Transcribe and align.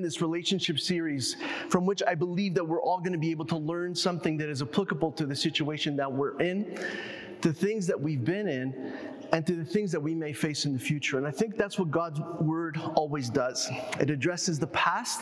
In 0.00 0.04
this 0.04 0.22
relationship 0.22 0.80
series 0.80 1.36
from 1.68 1.84
which 1.84 2.02
I 2.08 2.14
believe 2.14 2.54
that 2.54 2.64
we're 2.64 2.80
all 2.80 3.00
going 3.00 3.12
to 3.12 3.18
be 3.18 3.30
able 3.30 3.44
to 3.44 3.58
learn 3.58 3.94
something 3.94 4.38
that 4.38 4.48
is 4.48 4.62
applicable 4.62 5.12
to 5.12 5.26
the 5.26 5.36
situation 5.36 5.94
that 5.96 6.10
we're 6.10 6.40
in, 6.40 6.80
to 7.42 7.52
things 7.52 7.86
that 7.86 8.00
we've 8.00 8.24
been 8.24 8.48
in, 8.48 8.94
and 9.34 9.46
to 9.46 9.54
the 9.54 9.64
things 9.64 9.92
that 9.92 10.00
we 10.00 10.14
may 10.14 10.32
face 10.32 10.64
in 10.64 10.72
the 10.72 10.78
future. 10.78 11.18
And 11.18 11.26
I 11.26 11.30
think 11.30 11.58
that's 11.58 11.78
what 11.78 11.90
God's 11.90 12.18
word 12.40 12.80
always 12.94 13.28
does. 13.28 13.68
It 14.00 14.08
addresses 14.08 14.58
the 14.58 14.68
past, 14.68 15.20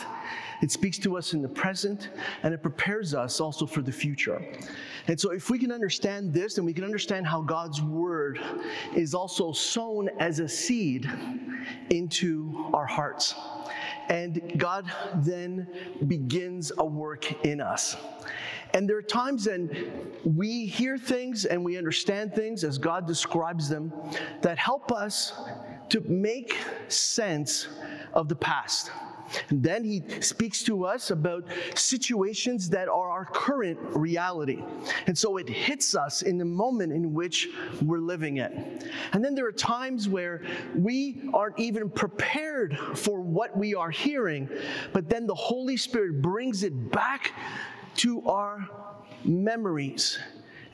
it 0.61 0.71
speaks 0.71 0.97
to 0.99 1.17
us 1.17 1.33
in 1.33 1.41
the 1.41 1.49
present, 1.49 2.07
and 2.43 2.53
it 2.53 2.61
prepares 2.61 3.13
us 3.13 3.41
also 3.41 3.65
for 3.65 3.81
the 3.81 3.91
future. 3.91 4.41
And 5.07 5.19
so, 5.19 5.31
if 5.31 5.49
we 5.49 5.59
can 5.59 5.73
understand 5.73 6.33
this, 6.33 6.57
and 6.57 6.65
we 6.65 6.71
can 6.73 6.85
understand 6.85 7.27
how 7.27 7.41
God's 7.41 7.81
word 7.81 8.39
is 8.95 9.13
also 9.13 9.51
sown 9.51 10.09
as 10.19 10.39
a 10.39 10.47
seed 10.47 11.11
into 11.89 12.69
our 12.73 12.85
hearts. 12.85 13.35
And 14.09 14.53
God 14.57 14.91
then 15.15 15.67
begins 16.07 16.71
a 16.77 16.85
work 16.85 17.45
in 17.45 17.61
us. 17.61 17.95
And 18.73 18.87
there 18.87 18.97
are 18.97 19.01
times 19.01 19.47
when 19.47 19.91
we 20.23 20.65
hear 20.65 20.97
things 20.97 21.45
and 21.45 21.63
we 21.63 21.77
understand 21.77 22.33
things 22.33 22.63
as 22.63 22.77
God 22.77 23.07
describes 23.07 23.69
them 23.69 23.91
that 24.41 24.57
help 24.57 24.91
us 24.91 25.33
to 25.89 26.01
make 26.01 26.55
sense 26.87 27.67
of 28.13 28.29
the 28.29 28.35
past. 28.35 28.91
And 29.49 29.61
then 29.61 29.83
he 29.83 30.03
speaks 30.21 30.63
to 30.63 30.85
us 30.85 31.11
about 31.11 31.45
situations 31.75 32.69
that 32.69 32.87
are 32.87 33.09
our 33.09 33.25
current 33.25 33.79
reality. 33.95 34.63
And 35.07 35.17
so 35.17 35.37
it 35.37 35.47
hits 35.47 35.95
us 35.95 36.21
in 36.21 36.37
the 36.37 36.45
moment 36.45 36.93
in 36.93 37.13
which 37.13 37.49
we're 37.81 37.99
living 37.99 38.37
it. 38.37 38.85
And 39.13 39.23
then 39.23 39.35
there 39.35 39.47
are 39.47 39.51
times 39.51 40.07
where 40.07 40.43
we 40.75 41.29
aren't 41.33 41.59
even 41.59 41.89
prepared 41.89 42.77
for 42.95 43.21
what 43.21 43.57
we 43.57 43.75
are 43.75 43.91
hearing, 43.91 44.49
but 44.93 45.09
then 45.09 45.27
the 45.27 45.35
Holy 45.35 45.77
Spirit 45.77 46.21
brings 46.21 46.63
it 46.63 46.91
back 46.91 47.33
to 47.95 48.27
our 48.27 48.67
memories 49.23 50.19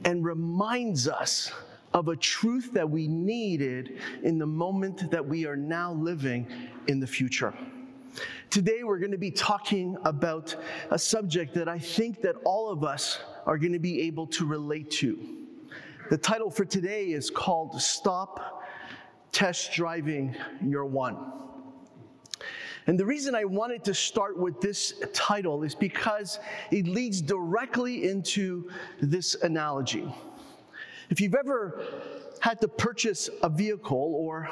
and 0.04 0.24
reminds 0.24 1.08
us 1.08 1.52
of 1.94 2.10
a 2.10 2.16
truth 2.16 2.72
that 2.74 2.88
we 2.90 3.08
needed 3.08 4.00
in 4.24 4.38
the 4.38 4.46
moment 4.46 5.10
that 5.10 5.26
we 5.26 5.46
are 5.46 5.56
now 5.56 5.94
living 5.94 6.46
in 6.88 7.00
the 7.00 7.08
future. 7.08 7.54
Today 8.50 8.84
we're 8.84 9.00
going 9.00 9.12
to 9.12 9.18
be 9.18 9.32
talking 9.32 9.98
about 10.04 10.56
a 10.92 11.00
subject 11.00 11.54
that 11.56 11.68
I 11.68 11.80
think 11.80 12.22
that 12.22 12.36
all 12.46 12.70
of 12.70 12.84
us 12.84 13.20
are 13.46 13.58
going 13.58 13.74
to 13.74 13.80
be 13.80 14.02
able 14.02 14.28
to 14.28 14.46
relate 14.46 14.90
to. 14.92 15.20
The 16.10 16.18
title 16.18 16.50
for 16.50 16.66
today 16.66 17.08
is 17.08 17.30
called 17.30 17.82
Stop 17.82 18.64
Test 19.32 19.74
Driving 19.74 20.36
Your 20.64 20.86
One. 20.86 21.18
And 22.88 23.00
the 23.00 23.06
reason 23.06 23.34
I 23.34 23.46
wanted 23.46 23.84
to 23.86 23.94
start 23.94 24.38
with 24.38 24.62
this 24.62 24.94
title 25.12 25.64
is 25.64 25.74
because 25.74 26.40
it 26.70 26.88
leads 26.88 27.22
directly 27.22 28.08
into 28.08 28.70
this 29.02 29.36
analogy. 29.42 30.06
If 31.10 31.20
you've 31.20 31.36
ever 31.36 31.84
had 32.40 32.62
to 32.62 32.68
purchase 32.68 33.30
a 33.42 33.50
vehicle 33.50 33.98
or 33.98 34.48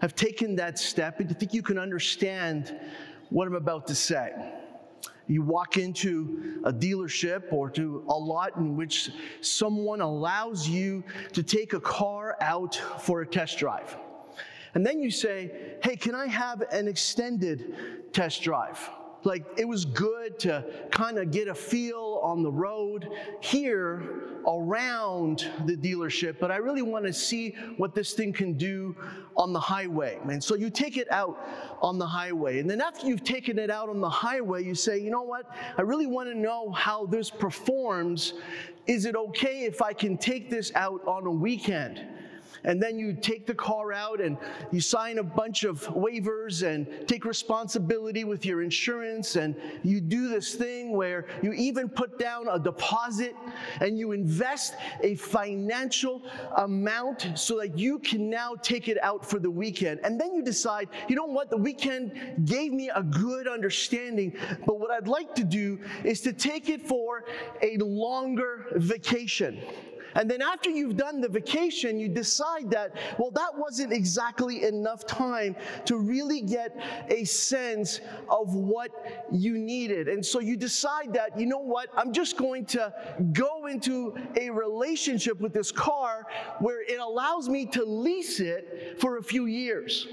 have 0.00 0.14
taken 0.14 0.56
that 0.56 0.78
step 0.78 1.20
and 1.20 1.28
to 1.28 1.34
think 1.34 1.52
you 1.52 1.62
can 1.62 1.78
understand 1.78 2.78
what 3.30 3.46
I'm 3.46 3.54
about 3.54 3.86
to 3.88 3.94
say. 3.94 4.32
You 5.26 5.42
walk 5.42 5.76
into 5.76 6.62
a 6.64 6.72
dealership 6.72 7.52
or 7.52 7.68
to 7.70 8.02
a 8.08 8.18
lot 8.18 8.56
in 8.56 8.76
which 8.76 9.10
someone 9.42 10.00
allows 10.00 10.66
you 10.66 11.04
to 11.34 11.42
take 11.42 11.74
a 11.74 11.80
car 11.80 12.36
out 12.40 12.76
for 13.00 13.20
a 13.20 13.26
test 13.26 13.58
drive. 13.58 13.94
And 14.74 14.86
then 14.86 15.00
you 15.00 15.10
say, 15.10 15.76
Hey, 15.82 15.96
can 15.96 16.14
I 16.14 16.26
have 16.26 16.62
an 16.72 16.88
extended 16.88 18.12
test 18.12 18.42
drive? 18.42 18.78
Like 19.24 19.44
it 19.56 19.66
was 19.66 19.84
good 19.84 20.38
to 20.40 20.64
kind 20.90 21.18
of 21.18 21.30
get 21.30 21.48
a 21.48 21.54
feel 21.54 22.20
on 22.22 22.42
the 22.42 22.50
road 22.50 23.08
here 23.40 24.02
around 24.46 25.50
the 25.66 25.76
dealership, 25.76 26.38
but 26.38 26.50
I 26.50 26.56
really 26.56 26.82
want 26.82 27.04
to 27.04 27.12
see 27.12 27.54
what 27.76 27.94
this 27.94 28.14
thing 28.14 28.32
can 28.32 28.54
do 28.54 28.96
on 29.36 29.52
the 29.52 29.60
highway. 29.60 30.18
And 30.28 30.42
so 30.42 30.54
you 30.54 30.70
take 30.70 30.96
it 30.96 31.10
out 31.10 31.38
on 31.82 31.98
the 31.98 32.06
highway. 32.06 32.60
And 32.60 32.70
then 32.70 32.80
after 32.80 33.06
you've 33.06 33.24
taken 33.24 33.58
it 33.58 33.70
out 33.70 33.88
on 33.88 34.00
the 34.00 34.08
highway, 34.08 34.64
you 34.64 34.74
say, 34.74 34.98
you 34.98 35.10
know 35.10 35.22
what? 35.22 35.50
I 35.76 35.82
really 35.82 36.06
want 36.06 36.28
to 36.28 36.34
know 36.34 36.70
how 36.70 37.06
this 37.06 37.30
performs. 37.30 38.34
Is 38.86 39.04
it 39.04 39.16
okay 39.16 39.64
if 39.64 39.82
I 39.82 39.92
can 39.92 40.16
take 40.16 40.48
this 40.48 40.72
out 40.74 41.06
on 41.06 41.26
a 41.26 41.30
weekend? 41.30 42.06
And 42.68 42.80
then 42.80 42.98
you 42.98 43.14
take 43.14 43.46
the 43.46 43.54
car 43.54 43.92
out 43.92 44.20
and 44.20 44.36
you 44.70 44.80
sign 44.80 45.18
a 45.18 45.22
bunch 45.22 45.64
of 45.64 45.86
waivers 45.88 46.62
and 46.62 46.86
take 47.08 47.24
responsibility 47.24 48.24
with 48.24 48.46
your 48.46 48.62
insurance. 48.62 49.36
And 49.36 49.56
you 49.82 50.00
do 50.00 50.28
this 50.28 50.54
thing 50.54 50.96
where 50.96 51.26
you 51.42 51.52
even 51.54 51.88
put 51.88 52.18
down 52.18 52.46
a 52.48 52.58
deposit 52.58 53.34
and 53.80 53.98
you 53.98 54.12
invest 54.12 54.74
a 55.02 55.16
financial 55.16 56.22
amount 56.58 57.26
so 57.34 57.58
that 57.58 57.76
you 57.76 57.98
can 57.98 58.28
now 58.30 58.54
take 58.54 58.88
it 58.88 59.02
out 59.02 59.28
for 59.28 59.38
the 59.40 59.50
weekend. 59.50 59.98
And 60.04 60.20
then 60.20 60.34
you 60.34 60.42
decide 60.42 60.88
you 61.08 61.16
know 61.16 61.24
what? 61.24 61.50
The 61.50 61.56
weekend 61.56 62.44
gave 62.44 62.72
me 62.72 62.90
a 62.94 63.02
good 63.02 63.48
understanding 63.48 64.36
but 64.66 64.78
what 64.78 64.90
I'd 64.90 65.08
like 65.08 65.34
to 65.36 65.44
do 65.44 65.78
is 66.04 66.20
to 66.22 66.32
take 66.32 66.68
it 66.68 66.82
for 66.86 67.24
a 67.62 67.78
longer 67.78 68.66
vacation 68.72 69.62
and 70.14 70.30
then 70.30 70.42
after 70.42 70.70
you've 70.70 70.96
done 70.96 71.20
the 71.20 71.28
vacation, 71.28 71.98
you 71.98 72.08
decide 72.08 72.70
that, 72.70 72.94
well, 73.18 73.30
that 73.32 73.50
wasn't 73.54 73.92
exactly 73.92 74.64
enough 74.64 75.06
time 75.06 75.56
to 75.84 75.98
really 75.98 76.40
get 76.40 76.76
a 77.08 77.24
sense 77.24 78.00
of 78.28 78.54
what 78.54 79.26
you 79.30 79.58
needed. 79.58 80.08
And 80.08 80.24
so 80.24 80.40
you 80.40 80.56
decide 80.56 81.12
that, 81.14 81.38
you 81.38 81.46
know 81.46 81.58
what, 81.58 81.88
I'm 81.96 82.12
just 82.12 82.36
going 82.36 82.64
to 82.66 82.92
go 83.32 83.66
into 83.66 84.16
a 84.36 84.50
relationship 84.50 85.40
with 85.40 85.52
this 85.52 85.70
car 85.70 86.26
where 86.60 86.82
it 86.82 86.98
allows 86.98 87.48
me 87.48 87.66
to 87.66 87.84
lease 87.84 88.40
it 88.40 88.96
for 89.00 89.18
a 89.18 89.22
few 89.22 89.46
years. 89.46 90.08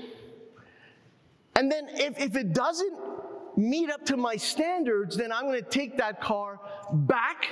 And 1.56 1.72
then 1.72 1.88
if, 1.90 2.20
if 2.20 2.36
it 2.36 2.54
doesn't 2.54 3.00
meet 3.56 3.90
up 3.90 4.06
to 4.06 4.18
my 4.18 4.36
standards, 4.36 5.16
then 5.16 5.32
I'm 5.32 5.46
going 5.46 5.64
to 5.64 5.70
take 5.70 5.98
that 5.98 6.20
car 6.20 6.60
back 6.92 7.48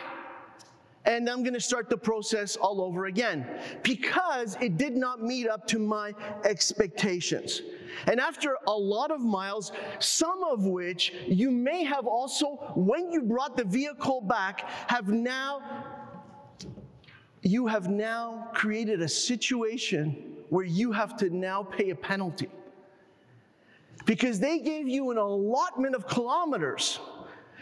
and 1.05 1.29
I'm 1.29 1.43
going 1.43 1.53
to 1.53 1.59
start 1.59 1.89
the 1.89 1.97
process 1.97 2.55
all 2.55 2.81
over 2.81 3.05
again 3.05 3.45
because 3.83 4.55
it 4.61 4.77
did 4.77 4.95
not 4.95 5.21
meet 5.21 5.47
up 5.47 5.67
to 5.67 5.79
my 5.79 6.13
expectations. 6.45 7.61
And 8.07 8.19
after 8.19 8.57
a 8.67 8.71
lot 8.71 9.11
of 9.11 9.19
miles, 9.19 9.71
some 9.99 10.43
of 10.43 10.65
which 10.65 11.13
you 11.27 11.51
may 11.51 11.83
have 11.83 12.07
also, 12.07 12.71
when 12.75 13.11
you 13.11 13.21
brought 13.21 13.57
the 13.57 13.65
vehicle 13.65 14.21
back, 14.21 14.69
have 14.87 15.09
now, 15.09 15.85
you 17.41 17.67
have 17.67 17.89
now 17.89 18.49
created 18.53 19.01
a 19.01 19.09
situation 19.09 20.37
where 20.49 20.65
you 20.65 20.91
have 20.91 21.17
to 21.17 21.29
now 21.29 21.63
pay 21.63 21.89
a 21.89 21.95
penalty. 21.95 22.49
Because 24.05 24.39
they 24.39 24.59
gave 24.59 24.87
you 24.87 25.11
an 25.11 25.17
allotment 25.17 25.95
of 25.95 26.07
kilometers 26.07 26.99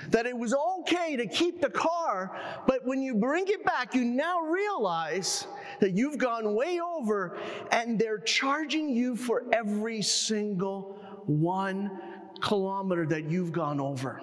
that 0.09 0.25
it 0.25 0.37
was 0.37 0.53
okay 0.79 1.15
to 1.15 1.27
keep 1.27 1.61
the 1.61 1.69
car, 1.69 2.37
but 2.67 2.85
when 2.85 3.01
you 3.01 3.15
bring 3.15 3.47
it 3.47 3.63
back, 3.63 3.93
you 3.93 4.03
now 4.03 4.41
realize 4.41 5.47
that 5.79 5.91
you've 5.91 6.17
gone 6.17 6.55
way 6.55 6.79
over 6.79 7.37
and 7.71 7.99
they're 7.99 8.19
charging 8.19 8.89
you 8.89 9.15
for 9.15 9.43
every 9.53 10.01
single 10.01 10.97
one 11.25 11.99
kilometer 12.41 13.05
that 13.05 13.29
you've 13.29 13.51
gone 13.51 13.79
over. 13.79 14.21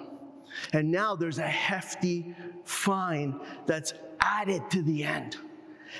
And 0.73 0.91
now 0.91 1.15
there's 1.15 1.37
a 1.37 1.47
hefty 1.47 2.35
fine 2.63 3.39
that's 3.65 3.93
added 4.19 4.69
to 4.71 4.81
the 4.81 5.03
end. 5.03 5.37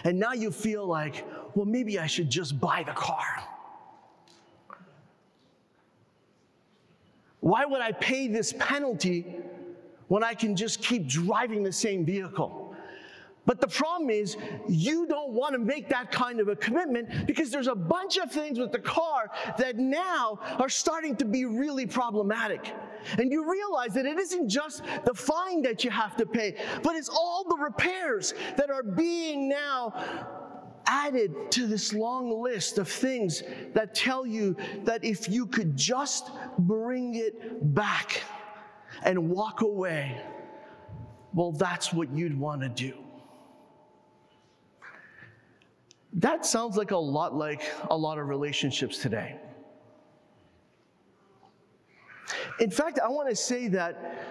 And 0.03 0.19
now 0.19 0.33
you 0.33 0.51
feel 0.51 0.85
like, 0.85 1.25
well, 1.55 1.65
maybe 1.65 1.99
I 1.99 2.07
should 2.07 2.29
just 2.29 2.59
buy 2.59 2.83
the 2.83 2.93
car. 2.93 3.43
Why 7.39 7.65
would 7.65 7.81
I 7.81 7.91
pay 7.93 8.27
this 8.27 8.53
penalty 8.59 9.35
when 10.09 10.23
I 10.23 10.33
can 10.33 10.55
just 10.55 10.83
keep 10.83 11.07
driving 11.07 11.63
the 11.63 11.71
same 11.71 12.05
vehicle. 12.05 12.75
But 13.45 13.61
the 13.61 13.67
problem 13.67 14.11
is, 14.11 14.37
you 14.67 15.07
don't 15.07 15.31
want 15.31 15.53
to 15.53 15.59
make 15.59 15.89
that 15.89 16.11
kind 16.11 16.39
of 16.39 16.49
a 16.49 16.55
commitment 16.55 17.25
because 17.25 17.49
there's 17.49 17.67
a 17.67 17.73
bunch 17.73 18.17
of 18.17 18.31
things 18.31 18.59
with 18.59 18.71
the 18.71 18.79
car 18.79 19.31
that 19.57 19.77
now 19.77 20.39
are 20.59 20.69
starting 20.69 21.15
to 21.15 21.25
be 21.25 21.45
really 21.45 21.87
problematic. 21.87 22.73
And 23.17 23.31
you 23.31 23.49
realize 23.49 23.93
that 23.93 24.05
it 24.05 24.19
isn't 24.19 24.49
just 24.49 24.83
the 25.03 25.15
fine 25.15 25.63
that 25.63 25.83
you 25.83 25.89
have 25.89 26.15
to 26.17 26.27
pay, 26.27 26.57
but 26.83 26.95
it's 26.95 27.09
all 27.09 27.43
the 27.49 27.57
repairs 27.57 28.35
that 28.55 28.69
are 28.69 28.83
being 28.83 29.49
now 29.49 29.93
added 30.85 31.33
to 31.51 31.65
this 31.65 31.93
long 31.93 32.41
list 32.41 32.77
of 32.77 32.87
things 32.87 33.41
that 33.73 33.95
tell 33.95 34.25
you 34.25 34.55
that 34.83 35.03
if 35.03 35.29
you 35.29 35.45
could 35.45 35.75
just 35.77 36.29
bring 36.59 37.15
it 37.15 37.73
back 37.73 38.21
and 39.03 39.29
walk 39.29 39.61
away, 39.61 40.21
well, 41.33 41.51
that's 41.51 41.93
what 41.93 42.09
you'd 42.11 42.37
want 42.37 42.61
to 42.61 42.69
do. 42.69 42.93
That 46.13 46.45
sounds 46.45 46.75
like 46.75 46.91
a 46.91 46.97
lot 46.97 47.35
like 47.35 47.61
a 47.91 47.95
lot 47.95 48.17
of 48.17 48.27
relationships 48.27 48.97
today. 48.97 49.35
In 52.59 52.69
fact, 52.69 52.99
I 53.03 53.07
want 53.07 53.29
to 53.29 53.35
say 53.35 53.67
that 53.69 54.25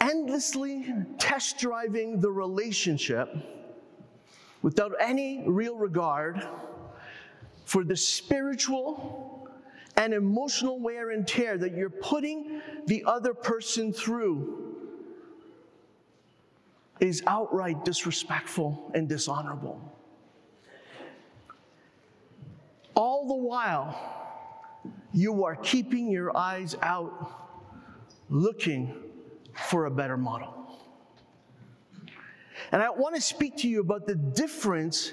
endlessly 0.00 0.94
test 1.18 1.58
driving 1.58 2.20
the 2.20 2.30
relationship 2.30 3.34
without 4.62 4.92
any 5.00 5.42
real 5.46 5.76
regard 5.76 6.46
for 7.64 7.84
the 7.84 7.96
spiritual 7.96 9.37
and 9.98 10.14
emotional 10.14 10.78
wear 10.78 11.10
and 11.10 11.26
tear 11.26 11.58
that 11.58 11.74
you're 11.74 11.90
putting 11.90 12.62
the 12.86 13.02
other 13.04 13.34
person 13.34 13.92
through 13.92 14.76
is 17.00 17.22
outright 17.26 17.84
disrespectful 17.84 18.92
and 18.94 19.08
dishonorable. 19.08 19.80
All 22.94 23.26
the 23.26 23.34
while, 23.34 23.98
you 25.12 25.44
are 25.44 25.56
keeping 25.56 26.10
your 26.10 26.36
eyes 26.36 26.76
out, 26.80 27.58
looking 28.30 28.94
for 29.54 29.86
a 29.86 29.90
better 29.90 30.16
model. 30.16 30.54
And 32.70 32.82
I 32.82 32.90
want 32.90 33.16
to 33.16 33.20
speak 33.20 33.56
to 33.58 33.68
you 33.68 33.80
about 33.80 34.06
the 34.06 34.14
difference 34.14 35.12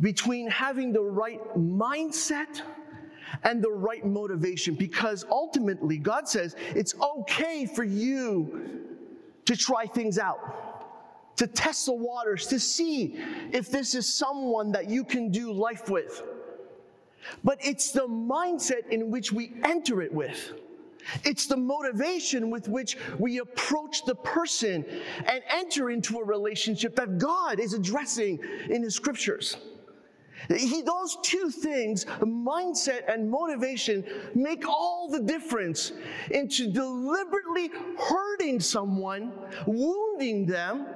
between 0.00 0.50
having 0.50 0.92
the 0.92 1.02
right 1.02 1.40
mindset 1.56 2.60
and 3.42 3.62
the 3.62 3.70
right 3.70 4.04
motivation 4.04 4.74
because 4.74 5.24
ultimately 5.30 5.98
God 5.98 6.28
says 6.28 6.56
it's 6.74 6.94
okay 7.00 7.66
for 7.66 7.84
you 7.84 8.86
to 9.44 9.56
try 9.56 9.86
things 9.86 10.18
out, 10.18 11.36
to 11.36 11.46
test 11.46 11.86
the 11.86 11.92
waters, 11.92 12.46
to 12.48 12.58
see 12.58 13.18
if 13.52 13.70
this 13.70 13.94
is 13.94 14.12
someone 14.12 14.72
that 14.72 14.90
you 14.90 15.04
can 15.04 15.30
do 15.30 15.52
life 15.52 15.88
with. 15.88 16.22
But 17.42 17.58
it's 17.64 17.90
the 17.92 18.06
mindset 18.06 18.88
in 18.90 19.10
which 19.10 19.32
we 19.32 19.52
enter 19.64 20.02
it 20.02 20.12
with. 20.12 20.52
It's 21.24 21.46
the 21.46 21.56
motivation 21.56 22.50
with 22.50 22.68
which 22.68 22.96
we 23.18 23.38
approach 23.38 24.04
the 24.04 24.14
person 24.14 24.84
and 25.24 25.42
enter 25.50 25.90
into 25.90 26.18
a 26.18 26.24
relationship 26.24 26.96
that 26.96 27.18
God 27.18 27.60
is 27.60 27.74
addressing 27.74 28.40
in 28.68 28.82
His 28.82 28.94
scriptures. 28.94 29.56
He, 30.48 30.82
those 30.82 31.16
two 31.22 31.50
things, 31.50 32.04
mindset 32.04 33.12
and 33.12 33.30
motivation, 33.30 34.04
make 34.34 34.68
all 34.68 35.08
the 35.10 35.20
difference 35.20 35.92
into 36.30 36.70
deliberately 36.70 37.70
hurting 37.98 38.60
someone, 38.60 39.32
wounding 39.66 40.46
them, 40.46 40.86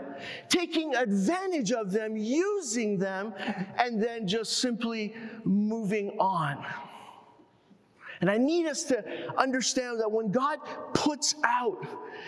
taking 0.48 0.94
advantage 0.94 1.72
of 1.72 1.90
them, 1.90 2.16
using 2.16 2.98
them, 2.98 3.34
and 3.78 4.02
then 4.02 4.28
just 4.28 4.58
simply 4.58 5.14
moving 5.44 6.10
on. 6.19 6.64
And 8.20 8.31
I 8.31 8.37
need 8.37 8.67
us 8.67 8.84
to 8.84 9.02
understand 9.38 10.00
that 10.00 10.11
when 10.11 10.31
God 10.31 10.58
puts 10.93 11.34
out 11.43 11.87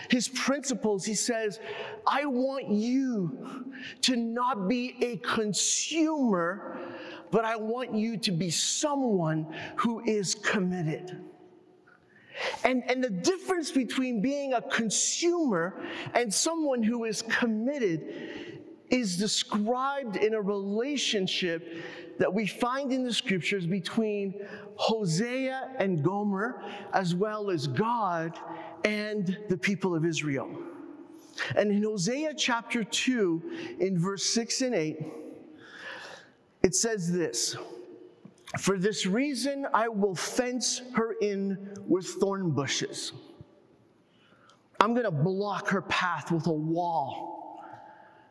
his 0.09 0.27
principles, 0.27 1.05
he 1.05 1.13
says, 1.13 1.59
I 2.07 2.25
want 2.25 2.69
you 2.69 3.71
to 4.01 4.15
not 4.15 4.67
be 4.67 4.95
a 5.01 5.17
consumer, 5.17 6.77
but 7.29 7.45
I 7.45 7.55
want 7.57 7.93
you 7.93 8.17
to 8.17 8.31
be 8.31 8.49
someone 8.49 9.45
who 9.75 10.01
is 10.05 10.33
committed. 10.33 11.21
And, 12.63 12.83
and 12.89 13.03
the 13.03 13.11
difference 13.11 13.71
between 13.71 14.19
being 14.19 14.53
a 14.53 14.61
consumer 14.61 15.85
and 16.15 16.33
someone 16.33 16.81
who 16.81 17.03
is 17.03 17.21
committed 17.21 18.63
is 18.89 19.17
described 19.17 20.15
in 20.15 20.33
a 20.33 20.41
relationship 20.41 21.77
that 22.19 22.31
we 22.31 22.45
find 22.45 22.91
in 22.91 23.03
the 23.03 23.13
scriptures 23.13 23.65
between 23.65 24.45
Hosea 24.75 25.71
and 25.79 26.03
Gomer, 26.03 26.61
as 26.93 27.15
well 27.15 27.49
as 27.49 27.67
God 27.67 28.39
and 28.83 29.37
the 29.49 29.57
people 29.57 29.95
of 29.95 30.05
Israel. 30.05 30.49
And 31.55 31.71
in 31.71 31.83
Hosea 31.83 32.33
chapter 32.37 32.83
2, 32.83 33.77
in 33.79 33.97
verse 33.97 34.25
6 34.25 34.61
and 34.61 34.75
8, 34.75 34.97
it 36.61 36.75
says 36.75 37.11
this 37.11 37.55
For 38.59 38.77
this 38.77 39.05
reason 39.05 39.67
I 39.73 39.87
will 39.87 40.15
fence 40.15 40.81
her 40.93 41.15
in 41.21 41.75
with 41.87 42.07
thorn 42.07 42.51
bushes. 42.51 43.13
I'm 44.79 44.93
going 44.93 45.05
to 45.05 45.11
block 45.11 45.69
her 45.69 45.81
path 45.83 46.31
with 46.31 46.47
a 46.47 46.51
wall. 46.51 47.63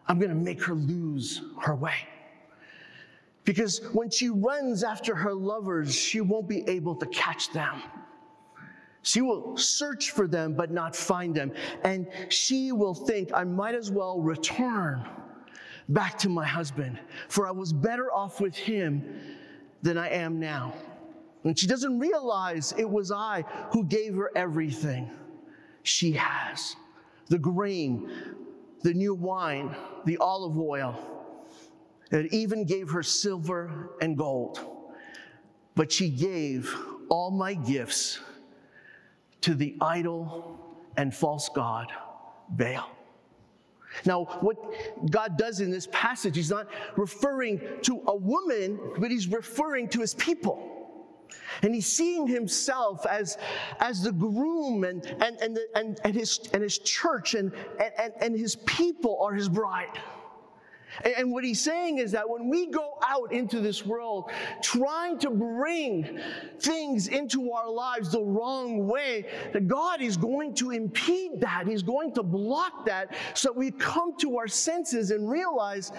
I'm 0.07 0.19
going 0.19 0.31
to 0.31 0.37
make 0.37 0.63
her 0.65 0.75
lose 0.75 1.41
her 1.61 1.75
way. 1.75 1.95
Because 3.45 3.81
when 3.93 4.11
she 4.11 4.29
runs 4.29 4.85
after 4.85 5.15
her 5.15 5.35
lovers, 5.35 5.95
she 5.95 6.21
won't 6.21 6.49
be 6.49 6.69
able 6.69 6.95
to 6.97 7.07
catch 7.07 7.53
them. 7.53 7.83
She 9.03 9.21
will 9.21 9.57
search 9.57 10.11
for 10.13 10.29
them 10.29 10.55
but 10.55 10.71
not 10.71 10.95
find 10.95 11.35
them. 11.35 11.53
And 11.83 12.07
she 12.29 12.71
will 12.71 12.95
think, 12.95 13.31
I 13.35 13.43
might 13.45 13.75
as 13.75 13.91
well 13.91 14.21
return 14.21 15.05
back 15.89 16.17
to 16.19 16.29
my 16.29 16.47
husband, 16.47 17.01
for 17.29 17.49
I 17.49 17.51
was 17.51 17.73
better 17.73 18.13
off 18.13 18.41
with 18.41 18.55
him 18.55 19.05
than 19.83 19.99
I 19.99 20.11
am 20.11 20.39
now. 20.39 20.75
And 21.43 21.59
she 21.59 21.67
doesn't 21.67 21.99
realize 21.99 22.73
it 22.79 22.89
was 22.89 23.11
I 23.11 23.43
who 23.73 23.85
gave 23.85 24.15
her 24.15 24.31
everything 24.37 25.11
she 25.83 26.13
has 26.13 26.77
the 27.29 27.39
grain, 27.39 28.09
the 28.83 28.95
new 28.95 29.15
wine, 29.15 29.75
the 30.05 30.17
olive 30.19 30.57
oil 30.59 31.12
it 32.21 32.33
even 32.33 32.65
gave 32.65 32.91
her 32.91 33.03
silver 33.03 33.91
and 34.01 34.17
gold. 34.17 34.61
But 35.75 35.91
she 35.91 36.11
gave 36.11 36.75
all 37.09 37.31
my 37.31 37.55
gifts 37.55 38.21
to 39.43 39.55
the 39.55 39.77
idol 39.81 40.59
and 40.97 41.15
false 41.15 41.49
god, 41.55 41.91
Baal. 42.51 42.91
Now, 44.05 44.25
what 44.41 44.57
God 45.11 45.37
does 45.37 45.61
in 45.61 45.71
this 45.71 45.89
passage, 45.93 46.37
He's 46.37 46.51
not 46.51 46.69
referring 46.97 47.61
to 47.83 48.03
a 48.07 48.17
woman, 48.17 48.79
but 48.99 49.11
He's 49.11 49.29
referring 49.29 49.89
to 49.89 50.01
His 50.01 50.15
people. 50.15 50.73
And 51.63 51.75
he's 51.75 51.87
seeing 51.87 52.27
himself 52.27 53.07
as, 53.07 53.39
as 53.81 54.03
the 54.03 54.13
groom 54.13 54.85
and, 54.85 55.05
and, 55.21 55.37
and, 55.41 55.57
the, 55.57 55.67
and, 55.75 56.01
and, 56.05 56.15
his, 56.15 56.41
and 56.53 56.63
his 56.63 56.79
church 56.79 57.35
and, 57.35 57.53
and, 57.99 58.13
and 58.21 58.39
his 58.39 58.57
people 58.57 59.19
are 59.23 59.33
his 59.33 59.49
bride. 59.49 59.99
And 61.05 61.33
what 61.33 61.45
he's 61.45 61.61
saying 61.61 61.99
is 61.99 62.13
that 62.13 62.29
when 62.29 62.49
we 62.49 62.67
go 62.67 62.99
out 63.07 63.33
into 63.33 63.61
this 63.61 63.85
world 63.85 64.31
trying 64.63 65.19
to 65.21 65.31
bring 65.31 66.21
things 66.61 67.09
into 67.09 67.53
our 67.53 67.71
lives 67.71 68.11
the 68.11 68.23
wrong 68.23 68.87
way, 68.87 69.27
that 69.53 69.69
God 69.69 70.01
is 70.01 70.17
going 70.17 70.55
to 70.57 70.71
impede 70.71 71.41
that. 71.41 71.67
He's 71.67 71.83
going 71.83 72.13
to 72.15 72.23
block 72.23 72.85
that 72.87 73.15
so 73.35 73.53
we 73.53 73.71
come 73.71 74.17
to 74.19 74.37
our 74.37 74.49
senses 74.49 75.11
and 75.11 75.31
realize 75.31 75.93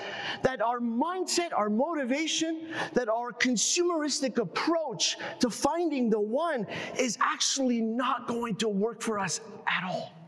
that 0.44 0.62
our 0.62 0.80
mindset, 0.80 1.52
our 1.56 1.70
motivation, 1.70 2.70
that 2.94 3.10
our 3.10 3.32
consumeristic 3.32 4.38
approach 4.38 5.18
to 5.40 5.50
finding 5.50 6.10
the 6.10 6.20
one 6.20 6.68
is 6.98 7.18
actually 7.22 7.82
not 7.82 8.28
going 8.28 8.56
to 8.58 8.70
work 8.70 9.02
for 9.02 9.20
us 9.20 9.42
at 9.68 9.84
all 9.90 10.23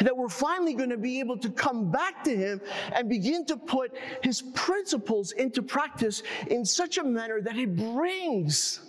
that 0.00 0.16
we're 0.16 0.28
finally 0.28 0.74
going 0.74 0.90
to 0.90 0.96
be 0.96 1.20
able 1.20 1.36
to 1.38 1.50
come 1.50 1.90
back 1.90 2.24
to 2.24 2.36
Him 2.36 2.60
and 2.92 3.08
begin 3.08 3.44
to 3.46 3.56
put 3.56 3.96
His 4.22 4.42
principles 4.54 5.32
into 5.32 5.62
practice 5.62 6.22
in 6.48 6.64
such 6.64 6.98
a 6.98 7.04
manner 7.04 7.40
that 7.40 7.56
it 7.56 7.76
brings 7.76 8.80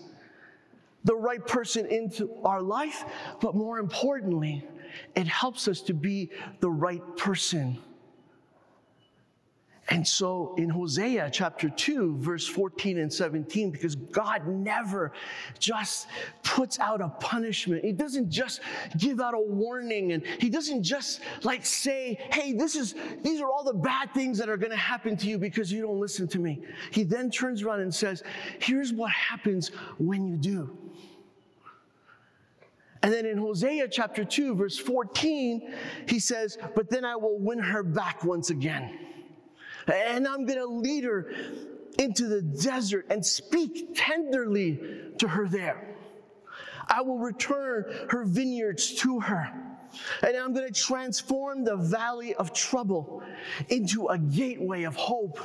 the 1.03 1.15
right 1.15 1.45
person 1.45 1.85
into 1.85 2.29
our 2.43 2.61
life, 2.61 3.05
but 3.39 3.55
more 3.55 3.79
importantly, 3.79 4.65
it 5.15 5.27
helps 5.27 5.67
us 5.67 5.81
to 5.81 5.93
be 5.93 6.29
the 6.59 6.69
right 6.69 7.01
person 7.15 7.77
And 9.89 10.05
so 10.05 10.53
in 10.57 10.69
Hosea 10.69 11.29
chapter 11.31 11.69
2, 11.69 12.17
verse 12.17 12.45
14 12.45 12.97
and 12.97 13.11
17, 13.11 13.71
because 13.71 13.95
God 13.95 14.45
never 14.45 15.13
just 15.59 16.07
puts 16.43 16.77
out 16.79 16.99
a 16.99 17.07
punishment, 17.07 17.85
He 17.85 17.93
doesn't 17.93 18.29
just 18.29 18.59
give 18.97 19.21
out 19.21 19.33
a 19.33 19.39
warning, 19.39 20.11
and 20.11 20.25
He 20.39 20.49
doesn't 20.49 20.83
just 20.83 21.21
like 21.43 21.65
say, 21.65 22.19
hey, 22.33 22.51
this 22.51 22.75
is, 22.75 22.95
these 23.23 23.39
are 23.39 23.49
all 23.49 23.63
the 23.63 23.73
bad 23.73 24.13
things 24.13 24.37
that 24.39 24.49
are 24.49 24.57
gonna 24.57 24.75
happen 24.75 25.15
to 25.17 25.27
you 25.27 25.37
because 25.37 25.71
you 25.71 25.81
don't 25.81 26.01
listen 26.01 26.27
to 26.29 26.39
me. 26.39 26.61
He 26.91 27.03
then 27.03 27.31
turns 27.31 27.63
around 27.63 27.79
and 27.79 27.93
says, 27.93 28.23
here's 28.59 28.91
what 28.91 29.11
happens 29.11 29.69
when 29.99 30.27
you 30.27 30.35
do. 30.35 30.77
And 33.03 33.13
then 33.13 33.25
in 33.25 33.37
Hosea 33.37 33.87
chapter 33.87 34.25
2, 34.25 34.55
verse 34.55 34.77
14, 34.77 35.73
he 36.07 36.19
says, 36.19 36.57
But 36.75 36.89
then 36.89 37.05
I 37.05 37.15
will 37.15 37.39
win 37.39 37.59
her 37.59 37.83
back 37.83 38.25
once 38.25 38.49
again. 38.49 38.99
And 39.87 40.27
I'm 40.27 40.45
going 40.45 40.59
to 40.59 40.65
lead 40.65 41.03
her 41.03 41.31
into 41.99 42.27
the 42.27 42.41
desert 42.41 43.07
and 43.09 43.25
speak 43.25 43.95
tenderly 43.95 44.79
to 45.17 45.27
her 45.27 45.47
there. 45.47 45.95
I 46.87 47.01
will 47.01 47.17
return 47.17 47.85
her 48.09 48.23
vineyards 48.23 48.93
to 48.95 49.19
her. 49.19 49.51
And 50.21 50.35
I'm 50.35 50.53
going 50.53 50.71
to 50.71 50.73
transform 50.73 51.63
the 51.63 51.75
valley 51.75 52.35
of 52.35 52.53
trouble 52.53 53.23
into 53.69 54.07
a 54.07 54.17
gateway 54.17 54.83
of 54.83 54.95
hope. 54.95 55.39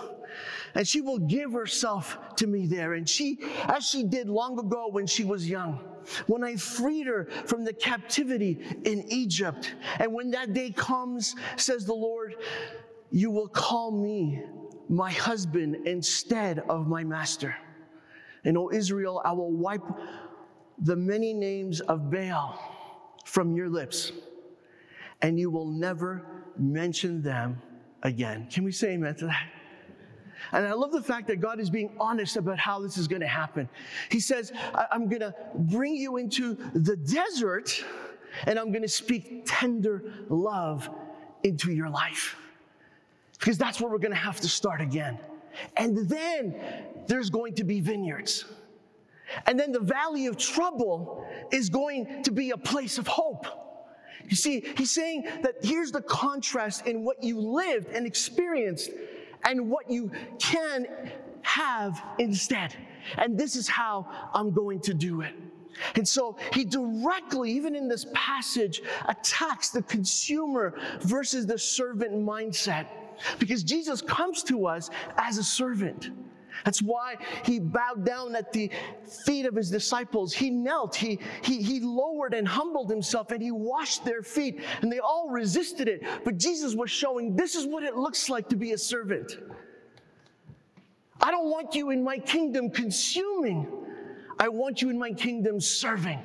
And 0.74 0.86
she 0.86 1.00
will 1.00 1.18
give 1.18 1.52
herself 1.52 2.18
to 2.36 2.46
me 2.46 2.66
there. 2.66 2.94
And 2.94 3.08
she, 3.08 3.38
as 3.68 3.88
she 3.88 4.02
did 4.02 4.28
long 4.28 4.58
ago 4.58 4.88
when 4.90 5.06
she 5.06 5.24
was 5.24 5.48
young, 5.48 5.80
when 6.26 6.42
I 6.42 6.56
freed 6.56 7.06
her 7.06 7.28
from 7.46 7.64
the 7.64 7.72
captivity 7.72 8.58
in 8.84 9.04
Egypt. 9.08 9.74
And 9.98 10.12
when 10.12 10.30
that 10.32 10.52
day 10.52 10.70
comes, 10.70 11.34
says 11.56 11.84
the 11.84 11.94
Lord, 11.94 12.36
you 13.12 13.30
will 13.30 13.48
call 13.48 13.92
me 13.92 14.42
my 14.88 15.12
husband 15.12 15.86
instead 15.86 16.60
of 16.68 16.88
my 16.88 17.04
master. 17.04 17.54
And, 18.44 18.58
O 18.58 18.70
Israel, 18.72 19.22
I 19.24 19.32
will 19.32 19.52
wipe 19.52 19.84
the 20.78 20.96
many 20.96 21.32
names 21.32 21.80
of 21.82 22.10
Baal 22.10 22.58
from 23.24 23.54
your 23.54 23.68
lips, 23.68 24.12
and 25.20 25.38
you 25.38 25.50
will 25.50 25.66
never 25.66 26.26
mention 26.58 27.22
them 27.22 27.60
again. 28.02 28.48
Can 28.50 28.64
we 28.64 28.72
say 28.72 28.94
amen 28.94 29.14
to 29.16 29.26
that? 29.26 29.46
And 30.50 30.66
I 30.66 30.72
love 30.72 30.90
the 30.90 31.02
fact 31.02 31.28
that 31.28 31.40
God 31.40 31.60
is 31.60 31.70
being 31.70 31.94
honest 32.00 32.36
about 32.36 32.58
how 32.58 32.80
this 32.80 32.98
is 32.98 33.06
going 33.06 33.20
to 33.20 33.28
happen. 33.28 33.68
He 34.10 34.18
says, 34.18 34.52
I'm 34.90 35.08
going 35.08 35.20
to 35.20 35.34
bring 35.54 35.94
you 35.94 36.16
into 36.16 36.54
the 36.74 36.96
desert, 36.96 37.84
and 38.46 38.58
I'm 38.58 38.72
going 38.72 38.82
to 38.82 38.88
speak 38.88 39.44
tender 39.46 40.02
love 40.28 40.90
into 41.44 41.70
your 41.70 41.90
life 41.90 42.36
because 43.42 43.58
that's 43.58 43.80
where 43.80 43.90
we're 43.90 43.98
going 43.98 44.12
to 44.12 44.16
have 44.16 44.40
to 44.40 44.48
start 44.48 44.80
again. 44.80 45.18
And 45.76 46.08
then 46.08 46.54
there's 47.08 47.28
going 47.28 47.56
to 47.56 47.64
be 47.64 47.80
vineyards. 47.80 48.44
And 49.46 49.58
then 49.58 49.72
the 49.72 49.80
valley 49.80 50.26
of 50.26 50.36
trouble 50.36 51.26
is 51.50 51.68
going 51.68 52.22
to 52.22 52.30
be 52.30 52.52
a 52.52 52.56
place 52.56 52.98
of 52.98 53.08
hope. 53.08 53.46
You 54.28 54.36
see, 54.36 54.60
he's 54.76 54.92
saying 54.92 55.24
that 55.42 55.56
here's 55.60 55.90
the 55.90 56.02
contrast 56.02 56.86
in 56.86 57.04
what 57.04 57.20
you 57.20 57.40
lived 57.40 57.88
and 57.88 58.06
experienced 58.06 58.90
and 59.44 59.68
what 59.68 59.90
you 59.90 60.12
can 60.38 60.86
have 61.42 62.00
instead. 62.20 62.76
And 63.18 63.36
this 63.36 63.56
is 63.56 63.66
how 63.66 64.06
I'm 64.32 64.52
going 64.52 64.78
to 64.82 64.94
do 64.94 65.22
it. 65.22 65.34
And 65.96 66.06
so 66.06 66.36
he 66.52 66.64
directly, 66.64 67.50
even 67.50 67.74
in 67.74 67.88
this 67.88 68.06
passage, 68.14 68.82
attacks 69.06 69.70
the 69.70 69.82
consumer 69.82 70.78
versus 71.00 71.44
the 71.44 71.58
servant 71.58 72.12
mindset. 72.12 72.86
Because 73.38 73.62
Jesus 73.62 74.02
comes 74.02 74.42
to 74.44 74.66
us 74.66 74.90
as 75.16 75.38
a 75.38 75.44
servant. 75.44 76.10
That's 76.64 76.82
why 76.82 77.16
he 77.44 77.58
bowed 77.58 78.04
down 78.04 78.36
at 78.36 78.52
the 78.52 78.70
feet 79.24 79.46
of 79.46 79.54
his 79.54 79.70
disciples. 79.70 80.32
He 80.32 80.50
knelt, 80.50 80.94
he, 80.94 81.18
he, 81.42 81.62
he 81.62 81.80
lowered 81.80 82.34
and 82.34 82.46
humbled 82.46 82.90
himself, 82.90 83.30
and 83.30 83.42
he 83.42 83.50
washed 83.50 84.04
their 84.04 84.22
feet, 84.22 84.60
and 84.80 84.92
they 84.92 84.98
all 84.98 85.28
resisted 85.28 85.88
it. 85.88 86.04
But 86.24 86.38
Jesus 86.38 86.74
was 86.74 86.90
showing 86.90 87.34
this 87.34 87.54
is 87.54 87.66
what 87.66 87.82
it 87.82 87.96
looks 87.96 88.28
like 88.28 88.48
to 88.50 88.56
be 88.56 88.72
a 88.72 88.78
servant. 88.78 89.38
I 91.20 91.30
don't 91.30 91.50
want 91.50 91.74
you 91.74 91.90
in 91.90 92.02
my 92.02 92.18
kingdom 92.18 92.70
consuming, 92.70 93.66
I 94.38 94.48
want 94.48 94.82
you 94.82 94.90
in 94.90 94.98
my 94.98 95.12
kingdom 95.12 95.60
serving. 95.60 96.20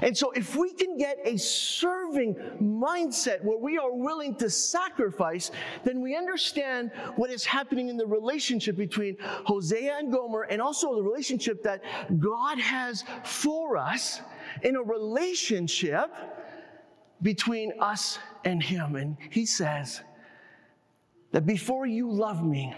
And 0.00 0.16
so, 0.16 0.30
if 0.30 0.56
we 0.56 0.72
can 0.72 0.96
get 0.96 1.18
a 1.24 1.36
serving 1.36 2.34
mindset 2.60 3.42
where 3.44 3.58
we 3.58 3.76
are 3.76 3.92
willing 3.92 4.34
to 4.36 4.48
sacrifice, 4.48 5.50
then 5.84 6.00
we 6.00 6.16
understand 6.16 6.90
what 7.16 7.30
is 7.30 7.44
happening 7.44 7.88
in 7.88 7.96
the 7.96 8.06
relationship 8.06 8.76
between 8.76 9.16
Hosea 9.20 9.96
and 9.98 10.12
Gomer, 10.12 10.42
and 10.42 10.62
also 10.62 10.94
the 10.94 11.02
relationship 11.02 11.62
that 11.64 11.82
God 12.18 12.58
has 12.58 13.04
for 13.24 13.76
us 13.76 14.20
in 14.62 14.76
a 14.76 14.82
relationship 14.82 16.10
between 17.20 17.72
us 17.78 18.18
and 18.44 18.62
Him. 18.62 18.96
And 18.96 19.16
He 19.30 19.44
says 19.44 20.00
that 21.32 21.44
before 21.44 21.86
you 21.86 22.10
love 22.10 22.44
me, 22.44 22.74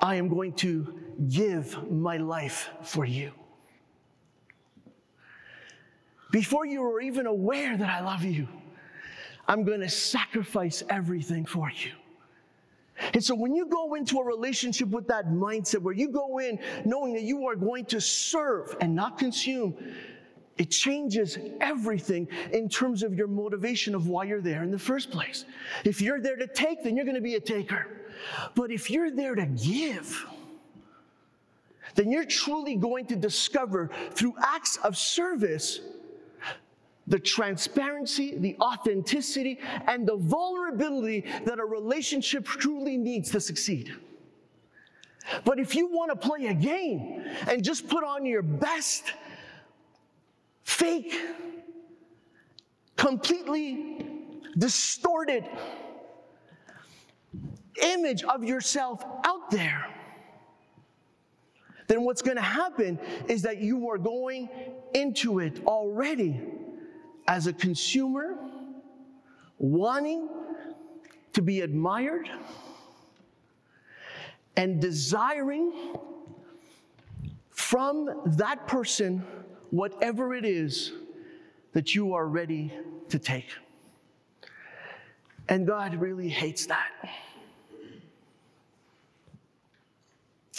I 0.00 0.16
am 0.16 0.28
going 0.28 0.52
to 0.54 0.94
give 1.28 1.90
my 1.90 2.18
life 2.18 2.70
for 2.82 3.04
you 3.04 3.32
before 6.36 6.66
you 6.66 6.84
are 6.84 7.00
even 7.00 7.24
aware 7.24 7.78
that 7.78 7.88
I 7.88 8.02
love 8.02 8.22
you, 8.22 8.46
I'm 9.48 9.64
going 9.64 9.80
to 9.80 9.88
sacrifice 9.88 10.82
everything 10.90 11.46
for 11.46 11.70
you. 11.70 11.92
And 13.14 13.24
so 13.24 13.34
when 13.34 13.54
you 13.54 13.64
go 13.64 13.94
into 13.94 14.18
a 14.18 14.24
relationship 14.24 14.88
with 14.88 15.08
that 15.08 15.28
mindset 15.28 15.80
where 15.80 15.94
you 15.94 16.10
go 16.10 16.36
in 16.36 16.58
knowing 16.84 17.14
that 17.14 17.22
you 17.22 17.46
are 17.46 17.56
going 17.56 17.86
to 17.86 18.02
serve 18.02 18.76
and 18.82 18.94
not 18.94 19.16
consume, 19.16 19.74
it 20.58 20.70
changes 20.70 21.38
everything 21.62 22.28
in 22.52 22.68
terms 22.68 23.02
of 23.02 23.14
your 23.14 23.28
motivation 23.28 23.94
of 23.94 24.06
why 24.06 24.24
you're 24.24 24.42
there 24.42 24.62
in 24.62 24.70
the 24.70 24.78
first 24.78 25.10
place. 25.10 25.46
If 25.84 26.02
you're 26.02 26.20
there 26.20 26.36
to 26.36 26.46
take, 26.46 26.84
then 26.84 26.96
you're 26.96 27.06
going 27.06 27.14
to 27.14 27.22
be 27.22 27.36
a 27.36 27.40
taker. 27.40 27.86
But 28.54 28.70
if 28.70 28.90
you're 28.90 29.10
there 29.10 29.34
to 29.34 29.46
give, 29.46 30.26
then 31.94 32.10
you're 32.10 32.26
truly 32.26 32.76
going 32.76 33.06
to 33.06 33.16
discover 33.16 33.88
through 34.10 34.34
acts 34.42 34.76
of 34.84 34.98
service 34.98 35.80
the 37.06 37.18
transparency, 37.18 38.36
the 38.36 38.56
authenticity, 38.60 39.60
and 39.86 40.06
the 40.06 40.16
vulnerability 40.16 41.24
that 41.44 41.58
a 41.58 41.64
relationship 41.64 42.44
truly 42.44 42.96
needs 42.96 43.30
to 43.30 43.40
succeed. 43.40 43.94
But 45.44 45.58
if 45.58 45.74
you 45.74 45.86
want 45.86 46.10
to 46.10 46.16
play 46.16 46.46
a 46.46 46.54
game 46.54 47.24
and 47.48 47.62
just 47.62 47.88
put 47.88 48.04
on 48.04 48.24
your 48.24 48.42
best, 48.42 49.12
fake, 50.62 51.14
completely 52.96 54.06
distorted 54.58 55.44
image 57.82 58.22
of 58.24 58.42
yourself 58.42 59.04
out 59.24 59.50
there, 59.50 59.86
then 61.88 62.02
what's 62.02 62.22
going 62.22 62.36
to 62.36 62.42
happen 62.42 62.98
is 63.28 63.42
that 63.42 63.58
you 63.58 63.88
are 63.90 63.98
going 63.98 64.48
into 64.94 65.38
it 65.38 65.64
already 65.66 66.40
as 67.28 67.46
a 67.46 67.52
consumer, 67.52 68.36
wanting 69.58 70.28
to 71.32 71.42
be 71.42 71.60
admired 71.60 72.28
and 74.56 74.80
desiring 74.80 75.72
from 77.50 78.22
that 78.24 78.66
person 78.66 79.24
whatever 79.70 80.34
it 80.34 80.44
is 80.44 80.92
that 81.72 81.94
you 81.94 82.14
are 82.14 82.26
ready 82.26 82.72
to 83.08 83.18
take. 83.18 83.48
And 85.48 85.66
God 85.66 85.94
really 85.94 86.28
hates 86.28 86.66
that. 86.66 86.90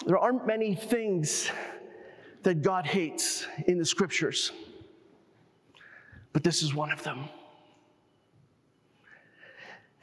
There 0.05 0.17
aren't 0.17 0.45
many 0.45 0.75
things 0.75 1.49
that 2.43 2.61
God 2.61 2.85
hates 2.85 3.47
in 3.65 3.77
the 3.77 3.85
scriptures 3.85 4.51
but 6.37 6.43
this 6.43 6.61
is 6.61 6.75
one 6.75 6.91
of 6.91 7.01
them. 7.01 7.27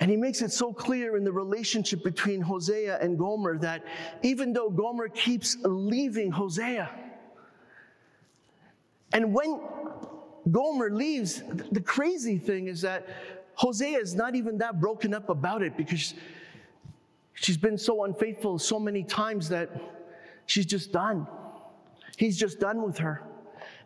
And 0.01 0.11
he 0.11 0.17
makes 0.17 0.43
it 0.43 0.51
so 0.51 0.73
clear 0.73 1.17
in 1.17 1.23
the 1.23 1.31
relationship 1.31 2.03
between 2.03 2.41
Hosea 2.41 2.99
and 3.01 3.17
Gomer 3.17 3.57
that 3.59 3.85
even 4.25 4.53
though 4.53 4.69
Gomer 4.69 5.09
keeps 5.09 5.57
leaving 5.63 6.33
Hosea, 6.33 6.91
and 9.13 9.33
when 9.33 9.61
Gomer 10.51 10.91
leaves, 10.91 11.41
the 11.71 11.81
crazy 11.81 12.37
thing 12.37 12.67
is 12.67 12.81
that 12.81 13.07
Hosea 13.55 14.01
is 14.01 14.17
not 14.17 14.35
even 14.35 14.59
that 14.59 14.81
broken 14.81 15.15
up 15.15 15.29
about 15.29 15.63
it 15.63 15.77
because 15.77 16.15
she's 17.35 17.57
been 17.57 17.79
so 17.79 18.03
unfaithful 18.03 18.59
so 18.59 18.81
many 18.81 19.05
times 19.05 19.49
that 19.51 19.71
she's 20.47 20.67
just 20.67 20.91
done. 20.91 21.29
He's 22.17 22.37
just 22.37 22.59
done 22.59 22.83
with 22.83 22.99
her, 22.99 23.23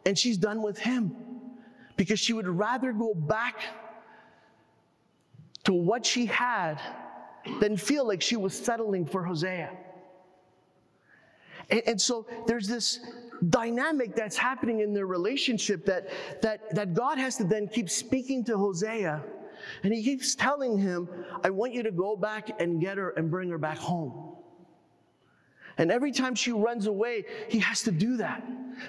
and 0.06 0.16
she's 0.18 0.38
done 0.38 0.62
with 0.62 0.78
him 0.78 1.27
because 1.98 2.18
she 2.18 2.32
would 2.32 2.48
rather 2.48 2.92
go 2.92 3.12
back 3.12 3.60
to 5.64 5.74
what 5.74 6.06
she 6.06 6.24
had 6.24 6.80
than 7.60 7.76
feel 7.76 8.06
like 8.06 8.22
she 8.22 8.36
was 8.36 8.54
settling 8.54 9.04
for 9.04 9.22
Hosea. 9.24 9.76
And, 11.70 11.82
and, 11.86 12.00
so 12.00 12.26
there's 12.46 12.68
this 12.68 13.00
dynamic 13.50 14.14
that's 14.14 14.36
happening 14.36 14.80
in 14.80 14.94
their 14.94 15.06
relationship 15.06 15.84
that, 15.86 16.08
that, 16.40 16.74
that 16.74 16.94
God 16.94 17.18
has 17.18 17.36
to 17.36 17.44
then 17.44 17.68
keep 17.68 17.90
speaking 17.90 18.44
to 18.44 18.56
Hosea. 18.56 19.22
And 19.82 19.92
he 19.92 20.02
keeps 20.02 20.34
telling 20.36 20.78
him, 20.78 21.08
I 21.42 21.50
want 21.50 21.74
you 21.74 21.82
to 21.82 21.90
go 21.90 22.16
back 22.16 22.60
and 22.60 22.80
get 22.80 22.96
her 22.96 23.10
and 23.10 23.28
bring 23.30 23.50
her 23.50 23.58
back 23.58 23.76
home. 23.76 24.36
And 25.76 25.90
every 25.90 26.12
time 26.12 26.34
she 26.34 26.52
runs 26.52 26.86
away, 26.86 27.24
he 27.48 27.58
has 27.58 27.82
to 27.82 27.90
do 27.90 28.16
that. 28.18 28.42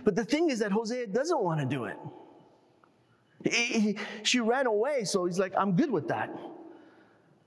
But 0.03 0.15
the 0.15 0.23
thing 0.23 0.49
is 0.51 0.59
that 0.59 0.71
Hosea 0.71 1.07
doesn't 1.07 1.43
want 1.43 1.59
to 1.59 1.65
do 1.65 1.85
it. 1.85 1.97
He, 3.43 3.79
he, 3.79 3.97
she 4.23 4.39
ran 4.39 4.67
away, 4.67 5.05
so 5.05 5.25
he's 5.25 5.39
like, 5.39 5.53
I'm 5.57 5.75
good 5.75 5.91
with 5.91 6.07
that. 6.09 6.29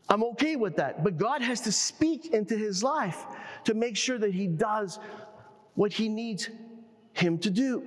I'm 0.09 0.25
okay 0.25 0.57
with 0.57 0.77
that. 0.77 1.05
But 1.05 1.17
God 1.17 1.43
has 1.43 1.61
to 1.63 1.73
speak 1.73 2.33
into 2.35 2.57
his 2.57 2.83
life 2.83 3.25
to 3.65 3.75
make 3.75 3.97
sure 3.97 4.19
that 4.19 4.33
he 4.33 4.47
does 4.47 4.99
what 5.75 5.93
he 5.93 6.09
needs 6.09 6.51
him 7.13 7.39
to 7.39 7.51
do. 7.51 7.83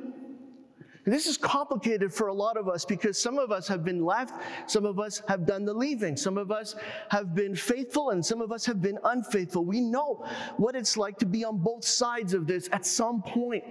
And 1.05 1.13
this 1.13 1.27
is 1.27 1.37
complicated 1.37 2.11
for 2.11 2.27
a 2.27 2.33
lot 2.33 2.57
of 2.57 2.67
us 2.67 2.83
because 2.83 3.21
some 3.21 3.37
of 3.37 3.51
us 3.51 3.67
have 3.67 3.83
been 3.83 4.03
left, 4.03 4.41
some 4.65 4.85
of 4.85 4.99
us 4.99 5.21
have 5.27 5.45
done 5.45 5.63
the 5.63 5.73
leaving, 5.73 6.17
some 6.17 6.35
of 6.35 6.51
us 6.51 6.75
have 7.09 7.35
been 7.35 7.55
faithful, 7.55 8.09
and 8.09 8.25
some 8.25 8.41
of 8.41 8.51
us 8.51 8.65
have 8.65 8.81
been 8.81 8.97
unfaithful. 9.03 9.63
We 9.63 9.81
know 9.81 10.25
what 10.57 10.75
it's 10.75 10.97
like 10.97 11.19
to 11.19 11.27
be 11.27 11.45
on 11.45 11.59
both 11.59 11.85
sides 11.85 12.33
of 12.33 12.47
this 12.47 12.69
at 12.71 12.87
some 12.87 13.21
point. 13.21 13.63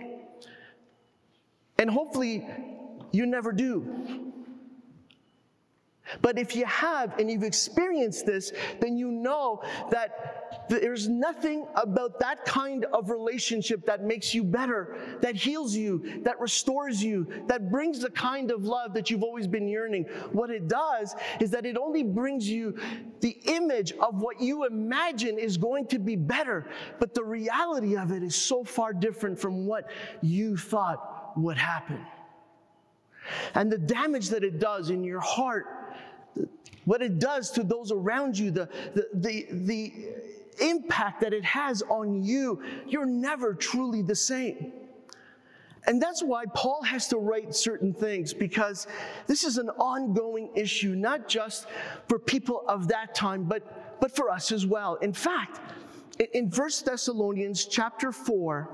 And 1.79 1.91
hopefully, 1.91 2.47
you 3.11 3.27
never 3.27 3.51
do. 3.51 4.24
But 6.21 6.39
if 6.39 6.55
you 6.55 6.67
have 6.67 7.19
and 7.19 7.31
you've 7.31 7.43
experienced 7.43 8.27
this, 8.27 8.53
then 8.81 8.97
you 8.97 9.11
know 9.11 9.63
that 9.91 10.69
there's 10.69 11.09
nothing 11.09 11.67
about 11.75 12.21
that 12.21 12.45
kind 12.45 12.85
of 12.93 13.11
relationship 13.11 13.87
that 13.87 14.05
makes 14.05 14.35
you 14.35 14.45
better, 14.45 14.97
that 15.21 15.35
heals 15.35 15.75
you, 15.75 16.23
that 16.23 16.39
restores 16.41 17.03
you, 17.03 17.27
that 17.47 17.71
brings 17.71 18.01
the 18.01 18.11
kind 18.11 18.51
of 18.51 18.65
love 18.65 18.95
that 18.95 19.11
you've 19.11 19.23
always 19.23 19.47
been 19.47 19.67
yearning. 19.67 20.05
What 20.33 20.51
it 20.51 20.69
does 20.69 21.15
is 21.41 21.51
that 21.51 21.67
it 21.67 21.77
only 21.77 22.03
brings 22.03 22.49
you 22.49 22.79
the 23.21 23.37
image 23.45 23.93
of 23.93 24.21
what 24.21 24.41
you 24.41 24.67
imagine 24.67 25.39
is 25.39 25.57
going 25.57 25.87
to 25.89 25.99
be 25.99 26.17
better, 26.17 26.69
but 26.99 27.15
the 27.15 27.25
reality 27.25 27.97
of 27.97 28.13
it 28.13 28.23
is 28.23 28.35
so 28.35 28.63
far 28.63 28.93
different 28.93 29.39
from 29.39 29.67
what 29.67 29.91
you 30.23 30.57
thought 30.57 31.33
would 31.37 31.57
happen. 31.57 32.05
And 33.55 33.73
the 33.73 33.79
damage 33.79 34.29
that 34.31 34.45
it 34.45 34.59
does 34.59 34.91
in 34.91 35.03
your 35.03 35.21
heart 35.21 35.65
what 36.85 37.03
it 37.03 37.19
does 37.19 37.51
to 37.53 37.63
those 37.63 37.91
around 37.91 38.39
you, 38.39 38.51
the, 38.51 38.69
the, 38.95 39.09
the, 39.15 39.47
the 39.51 39.93
impact 40.61 41.21
that 41.21 41.33
it 41.33 41.45
has 41.45 41.83
on 41.83 42.23
you, 42.23 42.63
you're 42.87 43.07
never 43.07 43.55
truly 43.55 44.03
the 44.03 44.15
same. 44.15 44.73
And 45.87 46.01
that's 46.01 46.23
why 46.23 46.45
Paul 46.55 46.83
has 46.83 47.09
to 47.09 47.19
write 47.19 47.55
certain 47.55 47.93
things 47.93 48.33
because 48.33 48.87
this 49.27 49.45
is 49.45 49.59
an 49.59 49.69
ongoing 49.71 50.51
issue, 50.55 50.95
not 50.95 51.29
just 51.29 51.67
for 52.09 52.19
people 52.19 52.65
of 52.69 52.89
that 52.89 53.15
time, 53.15 53.45
but, 53.45 54.01
but 54.01 54.15
for 54.15 54.31
us 54.31 54.51
as 54.51 54.65
well. 54.65 54.95
In 54.97 55.13
fact, 55.13 55.61
in 56.33 56.49
1 56.49 56.71
Thessalonians 56.87 57.67
chapter 57.67 58.13
4, 58.13 58.69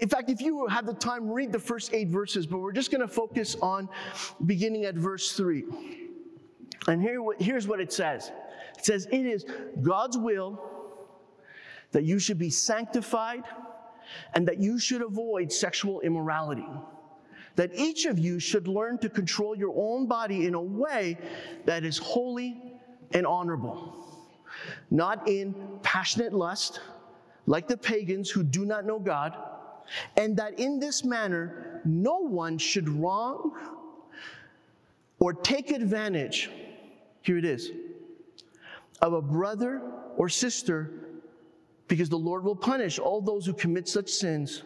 in 0.00 0.08
fact, 0.08 0.28
if 0.28 0.40
you 0.40 0.66
have 0.66 0.86
the 0.86 0.94
time, 0.94 1.30
read 1.30 1.50
the 1.50 1.58
first 1.58 1.94
eight 1.94 2.08
verses, 2.08 2.46
but 2.46 2.58
we're 2.58 2.72
just 2.72 2.90
going 2.90 3.00
to 3.00 3.08
focus 3.08 3.56
on 3.62 3.88
beginning 4.44 4.84
at 4.84 4.94
verse 4.94 5.32
3. 5.32 5.64
And 6.88 7.02
here, 7.02 7.20
here's 7.38 7.68
what 7.68 7.80
it 7.80 7.92
says. 7.92 8.32
It 8.76 8.84
says, 8.84 9.06
It 9.12 9.26
is 9.26 9.44
God's 9.82 10.16
will 10.16 10.60
that 11.92 12.04
you 12.04 12.18
should 12.18 12.38
be 12.38 12.50
sanctified 12.50 13.44
and 14.34 14.48
that 14.48 14.58
you 14.58 14.78
should 14.78 15.02
avoid 15.02 15.52
sexual 15.52 16.00
immorality. 16.00 16.66
That 17.56 17.70
each 17.74 18.06
of 18.06 18.18
you 18.18 18.40
should 18.40 18.68
learn 18.68 18.98
to 18.98 19.10
control 19.10 19.54
your 19.54 19.74
own 19.76 20.06
body 20.06 20.46
in 20.46 20.54
a 20.54 20.60
way 20.60 21.18
that 21.66 21.84
is 21.84 21.98
holy 21.98 22.62
and 23.12 23.26
honorable, 23.26 23.94
not 24.90 25.28
in 25.28 25.54
passionate 25.82 26.32
lust, 26.32 26.80
like 27.46 27.68
the 27.68 27.76
pagans 27.76 28.30
who 28.30 28.42
do 28.42 28.64
not 28.64 28.86
know 28.86 28.98
God, 28.98 29.36
and 30.16 30.36
that 30.36 30.58
in 30.58 30.78
this 30.78 31.04
manner 31.04 31.82
no 31.84 32.18
one 32.18 32.56
should 32.56 32.88
wrong 32.88 33.52
or 35.18 35.34
take 35.34 35.70
advantage 35.70 36.50
here 37.22 37.38
it 37.38 37.44
is 37.44 37.70
of 39.00 39.12
a 39.12 39.22
brother 39.22 39.80
or 40.16 40.28
sister, 40.28 40.90
because 41.86 42.08
the 42.08 42.18
Lord 42.18 42.44
will 42.44 42.56
punish 42.56 42.98
all 42.98 43.20
those 43.20 43.46
who 43.46 43.52
commit 43.52 43.88
such 43.88 44.10
sins 44.10 44.62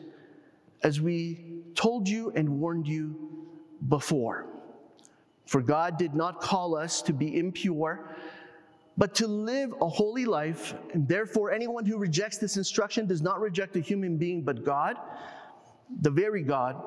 as 0.83 1.01
we 1.01 1.61
told 1.75 2.09
you 2.09 2.33
and 2.35 2.49
warned 2.49 2.89
you 2.89 3.47
before. 3.89 4.47
For 5.47 5.61
God 5.61 5.99
did 5.99 6.15
not 6.15 6.41
call 6.41 6.75
us 6.75 7.03
to 7.03 7.13
be 7.13 7.39
impure, 7.39 8.17
but 8.97 9.15
to 9.17 9.27
live 9.27 9.75
a 9.81 9.89
holy 9.89 10.25
life. 10.25 10.75
And 10.95 11.07
therefore, 11.07 11.53
anyone 11.53 11.85
who 11.85 11.99
rejects 11.99 12.39
this 12.39 12.57
instruction 12.57 13.07
does 13.07 13.23
not 13.23 13.41
reject 13.41 13.77
a 13.77 13.81
human 13.81 14.17
being, 14.17 14.43
but 14.43 14.65
God, 14.65 14.97
the 16.01 16.11
very 16.11 16.43
God, 16.43 16.83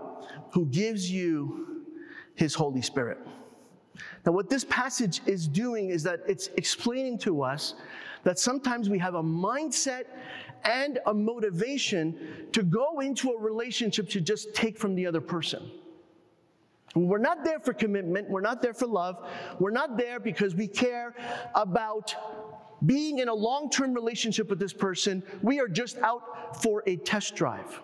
who 0.51 0.65
gives 0.65 1.09
you 1.09 1.83
his 2.33 2.53
Holy 2.53 2.81
Spirit. 2.81 3.19
Now, 4.25 4.31
what 4.31 4.49
this 4.49 4.65
passage 4.65 5.21
is 5.25 5.47
doing 5.47 5.89
is 5.89 6.03
that 6.03 6.21
it's 6.27 6.49
explaining 6.57 7.17
to 7.19 7.43
us 7.43 7.75
that 8.23 8.39
sometimes 8.39 8.89
we 8.89 8.99
have 8.99 9.15
a 9.15 9.23
mindset 9.23 10.05
and 10.63 10.99
a 11.05 11.13
motivation 11.13 12.47
to 12.51 12.63
go 12.63 12.99
into 12.99 13.31
a 13.31 13.39
relationship 13.39 14.09
to 14.09 14.21
just 14.21 14.53
take 14.53 14.77
from 14.77 14.95
the 14.95 15.05
other 15.05 15.21
person. 15.21 15.71
We're 16.95 17.17
not 17.17 17.43
there 17.43 17.59
for 17.59 17.73
commitment, 17.73 18.29
we're 18.29 18.41
not 18.41 18.61
there 18.61 18.73
for 18.73 18.87
love, 18.87 19.29
we're 19.59 19.71
not 19.71 19.97
there 19.97 20.19
because 20.19 20.55
we 20.55 20.67
care 20.67 21.13
about 21.53 22.15
being 22.85 23.19
in 23.19 23.27
a 23.27 23.33
long 23.33 23.69
term 23.69 23.93
relationship 23.93 24.49
with 24.49 24.59
this 24.59 24.73
person. 24.73 25.21
We 25.41 25.59
are 25.59 25.67
just 25.67 25.97
out 25.97 26.61
for 26.63 26.83
a 26.87 26.95
test 26.97 27.35
drive. 27.35 27.81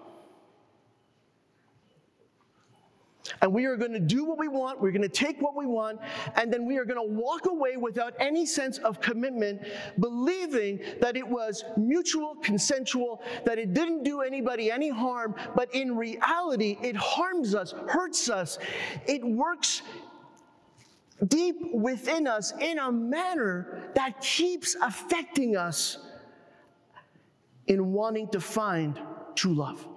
And 3.41 3.51
we 3.51 3.65
are 3.65 3.75
going 3.75 3.93
to 3.93 3.99
do 3.99 4.23
what 4.23 4.37
we 4.37 4.47
want, 4.47 4.79
we're 4.79 4.91
going 4.91 5.01
to 5.01 5.09
take 5.09 5.41
what 5.41 5.55
we 5.55 5.65
want, 5.65 5.99
and 6.35 6.53
then 6.53 6.65
we 6.65 6.77
are 6.77 6.85
going 6.85 6.99
to 6.99 7.13
walk 7.13 7.47
away 7.47 7.75
without 7.75 8.13
any 8.19 8.45
sense 8.45 8.77
of 8.79 9.01
commitment, 9.01 9.61
believing 9.99 10.79
that 10.99 11.17
it 11.17 11.27
was 11.27 11.63
mutual, 11.75 12.35
consensual, 12.35 13.21
that 13.45 13.57
it 13.57 13.73
didn't 13.73 14.03
do 14.03 14.21
anybody 14.21 14.71
any 14.71 14.89
harm, 14.89 15.33
but 15.55 15.73
in 15.73 15.95
reality, 15.97 16.77
it 16.83 16.95
harms 16.95 17.55
us, 17.55 17.73
hurts 17.87 18.29
us, 18.29 18.59
it 19.07 19.23
works 19.23 19.81
deep 21.27 21.55
within 21.73 22.27
us 22.27 22.53
in 22.59 22.77
a 22.77 22.91
manner 22.91 23.91
that 23.95 24.21
keeps 24.21 24.75
affecting 24.81 25.55
us 25.55 25.97
in 27.67 27.91
wanting 27.91 28.27
to 28.29 28.39
find 28.39 28.99
true 29.35 29.53
love 29.53 29.87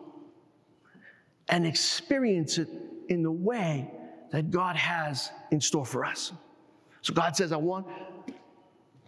and 1.48 1.66
experience 1.66 2.58
it 2.58 2.68
in 3.08 3.22
the 3.22 3.30
way 3.30 3.90
that 4.30 4.50
God 4.50 4.76
has 4.76 5.30
in 5.50 5.60
store 5.60 5.86
for 5.86 6.04
us. 6.04 6.32
So 7.02 7.12
God 7.12 7.36
says, 7.36 7.52
I 7.52 7.56
want 7.56 7.86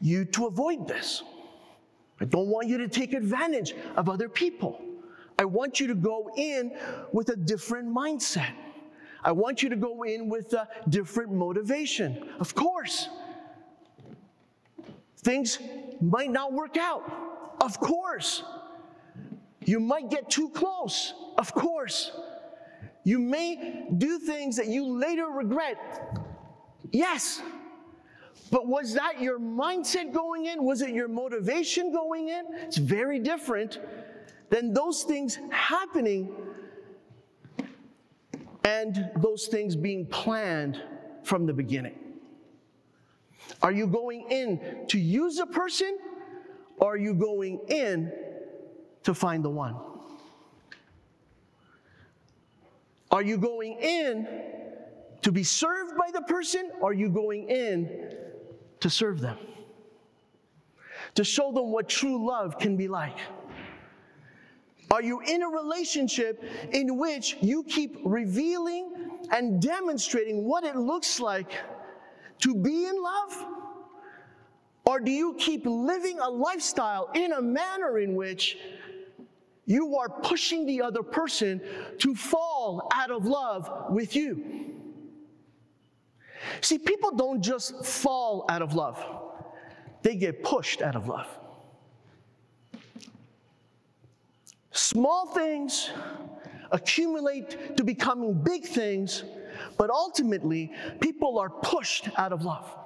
you 0.01 0.25
to 0.25 0.47
avoid 0.47 0.87
this. 0.87 1.23
I 2.21 2.25
don't 2.25 2.49
want 2.49 2.69
you 2.69 2.79
to 2.79 2.89
take 2.89 3.13
advantage 3.13 3.75
of 3.97 4.09
other 4.09 4.29
people. 4.29 4.81
I 5.39 5.45
want 5.45 5.81
you 5.81 5.87
to 5.89 5.95
go 5.95 6.31
in 6.37 6.73
with 7.13 7.29
a 7.29 7.37
different 7.37 7.89
mindset. 7.89 8.53
I 9.23 9.33
want 9.33 9.63
you 9.63 9.69
to 9.69 9.77
go 9.77 10.05
in 10.05 10.29
with 10.29 10.53
a 10.53 10.69
different 10.89 11.33
motivation. 11.33 12.29
Of 12.39 12.55
course, 12.55 13.09
things 15.19 15.59
might 16.01 16.31
not 16.31 16.53
work 16.53 16.77
out. 16.77 17.03
Of 17.61 17.81
course, 17.81 18.45
you 19.65 19.81
might 19.81 20.11
get 20.11 20.31
too 20.31 20.49
close. 20.51 21.13
Of 21.37 21.53
course, 21.53 22.13
you 23.07 23.21
may 23.21 23.87
do 23.99 24.19
things 24.19 24.57
that 24.57 24.67
you 24.67 24.85
later 24.85 25.27
regret. 25.27 25.79
Yes. 26.91 27.41
But 28.51 28.67
was 28.67 28.95
that 28.95 29.21
your 29.23 29.39
mindset 29.39 30.13
going 30.13 30.47
in? 30.47 30.65
Was 30.65 30.83
it 30.83 30.91
your 30.91 31.07
motivation 31.07 31.93
going 31.93 32.31
in? 32.31 32.47
It's 32.63 32.79
very 32.79 33.21
different 33.21 33.79
than 34.51 34.75
those 34.75 35.05
things 35.05 35.39
happening 35.51 36.35
and 38.65 39.09
those 39.19 39.47
things 39.47 39.77
being 39.77 40.07
planned 40.07 40.83
from 41.23 41.47
the 41.47 41.53
beginning. 41.53 41.95
Are 43.63 43.71
you 43.71 43.87
going 43.87 44.29
in 44.33 44.85
to 44.89 44.99
use 44.99 45.39
a 45.39 45.47
person 45.47 45.97
or 46.79 46.95
are 46.95 46.99
you 46.99 47.15
going 47.15 47.61
in 47.69 48.11
to 49.05 49.15
find 49.15 49.45
the 49.45 49.51
one? 49.51 49.77
Are 53.17 53.23
you 53.23 53.39
going 53.39 53.79
in 53.81 54.29
to 55.23 55.33
be 55.33 55.43
served 55.43 55.97
by 55.97 56.11
the 56.13 56.21
person? 56.23 56.71
Or 56.81 56.91
are 56.91 56.93
you 56.93 57.09
going 57.09 57.49
in 57.49 58.13
to 58.81 58.91
serve 58.91 59.21
them? 59.21 59.39
to 61.17 61.25
show 61.25 61.51
them 61.53 61.73
what 61.73 61.89
true 61.89 62.27
love 62.27 62.59
can 62.59 62.77
be 62.77 62.89
like? 62.89 63.17
Are 64.91 65.03
you 65.03 65.21
in 65.21 65.43
a 65.43 65.49
relationship 65.49 66.45
in 66.73 66.97
which 66.97 67.39
you 67.41 67.65
keep 67.65 67.99
revealing 68.05 68.93
and 69.33 69.61
demonstrating 69.61 70.45
what 70.45 70.63
it 70.63 70.77
looks 70.77 71.19
like 71.19 71.53
to 72.41 72.55
be 72.55 72.87
in 72.87 73.03
love? 73.03 73.47
Or 74.85 75.01
do 75.01 75.11
you 75.11 75.35
keep 75.39 75.67
living 75.67 76.21
a 76.21 76.29
lifestyle 76.29 77.11
in 77.15 77.33
a 77.33 77.43
manner 77.43 77.99
in 77.99 78.15
which 78.15 78.59
you 79.67 79.97
are 79.97 80.09
pushing 80.09 80.65
the 80.65 80.81
other 80.81 81.03
person 81.03 81.61
to 81.99 82.15
fall 82.15 82.89
out 82.95 83.11
of 83.11 83.27
love 83.27 83.87
with 83.91 84.15
you? 84.15 84.73
See, 86.61 86.79
people 86.79 87.11
don't 87.11 87.43
just 87.43 87.85
fall 87.85 88.47
out 88.49 88.63
of 88.63 88.75
love, 88.75 89.05
they 90.03 90.15
get 90.15 90.43
pushed 90.43 90.83
out 90.83 90.97
of 90.97 91.09
love. 91.09 91.29
Small 94.71 95.27
things 95.27 95.91
accumulate 96.71 97.77
to 97.77 97.85
becoming 97.85 98.35
big 98.35 98.65
things, 98.65 99.25
but 99.79 99.91
ultimately, 99.91 100.73
people 101.01 101.39
are 101.39 101.51
pushed 101.51 102.09
out 102.19 102.33
of 102.33 102.45
love. 102.45 102.86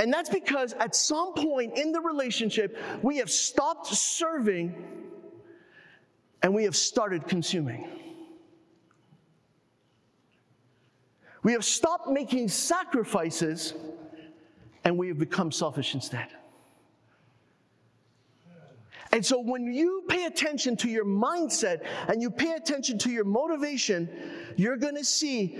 And 0.00 0.10
that's 0.10 0.30
because 0.30 0.72
at 0.72 0.94
some 0.94 1.34
point 1.34 1.76
in 1.76 1.92
the 1.92 2.00
relationship, 2.00 2.76
we 3.02 3.18
have 3.18 3.30
stopped 3.30 3.86
serving 3.88 4.74
and 6.42 6.54
we 6.54 6.64
have 6.64 6.74
started 6.74 7.28
consuming. 7.28 7.86
We 11.42 11.52
have 11.52 11.66
stopped 11.66 12.08
making 12.08 12.48
sacrifices 12.48 13.74
and 14.84 14.96
we 14.96 15.08
have 15.08 15.18
become 15.18 15.52
selfish 15.52 15.94
instead. 15.94 16.28
And 19.12 19.24
so 19.26 19.38
when 19.38 19.70
you 19.70 20.04
pay 20.08 20.24
attention 20.24 20.78
to 20.78 20.88
your 20.88 21.04
mindset 21.04 21.84
and 22.08 22.22
you 22.22 22.30
pay 22.30 22.52
attention 22.52 22.96
to 23.00 23.10
your 23.10 23.24
motivation, 23.24 24.08
you're 24.56 24.78
going 24.78 24.96
to 24.96 25.04
see 25.04 25.58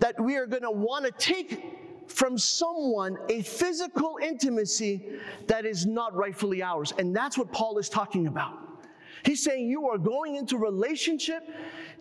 that 0.00 0.20
we 0.20 0.36
are 0.36 0.46
going 0.46 0.64
to 0.64 0.70
want 0.70 1.06
to 1.06 1.12
take 1.12 1.64
from 2.06 2.38
someone 2.38 3.16
a 3.28 3.42
physical 3.42 4.18
intimacy 4.22 5.08
that 5.46 5.64
is 5.64 5.86
not 5.86 6.14
rightfully 6.14 6.62
ours. 6.62 6.92
And 6.98 7.14
that's 7.14 7.38
what 7.38 7.52
Paul 7.52 7.78
is 7.78 7.88
talking 7.88 8.26
about. 8.26 8.58
He's 9.24 9.42
saying 9.42 9.68
you 9.68 9.88
are 9.88 9.96
going 9.96 10.36
into 10.36 10.58
relationship, 10.58 11.48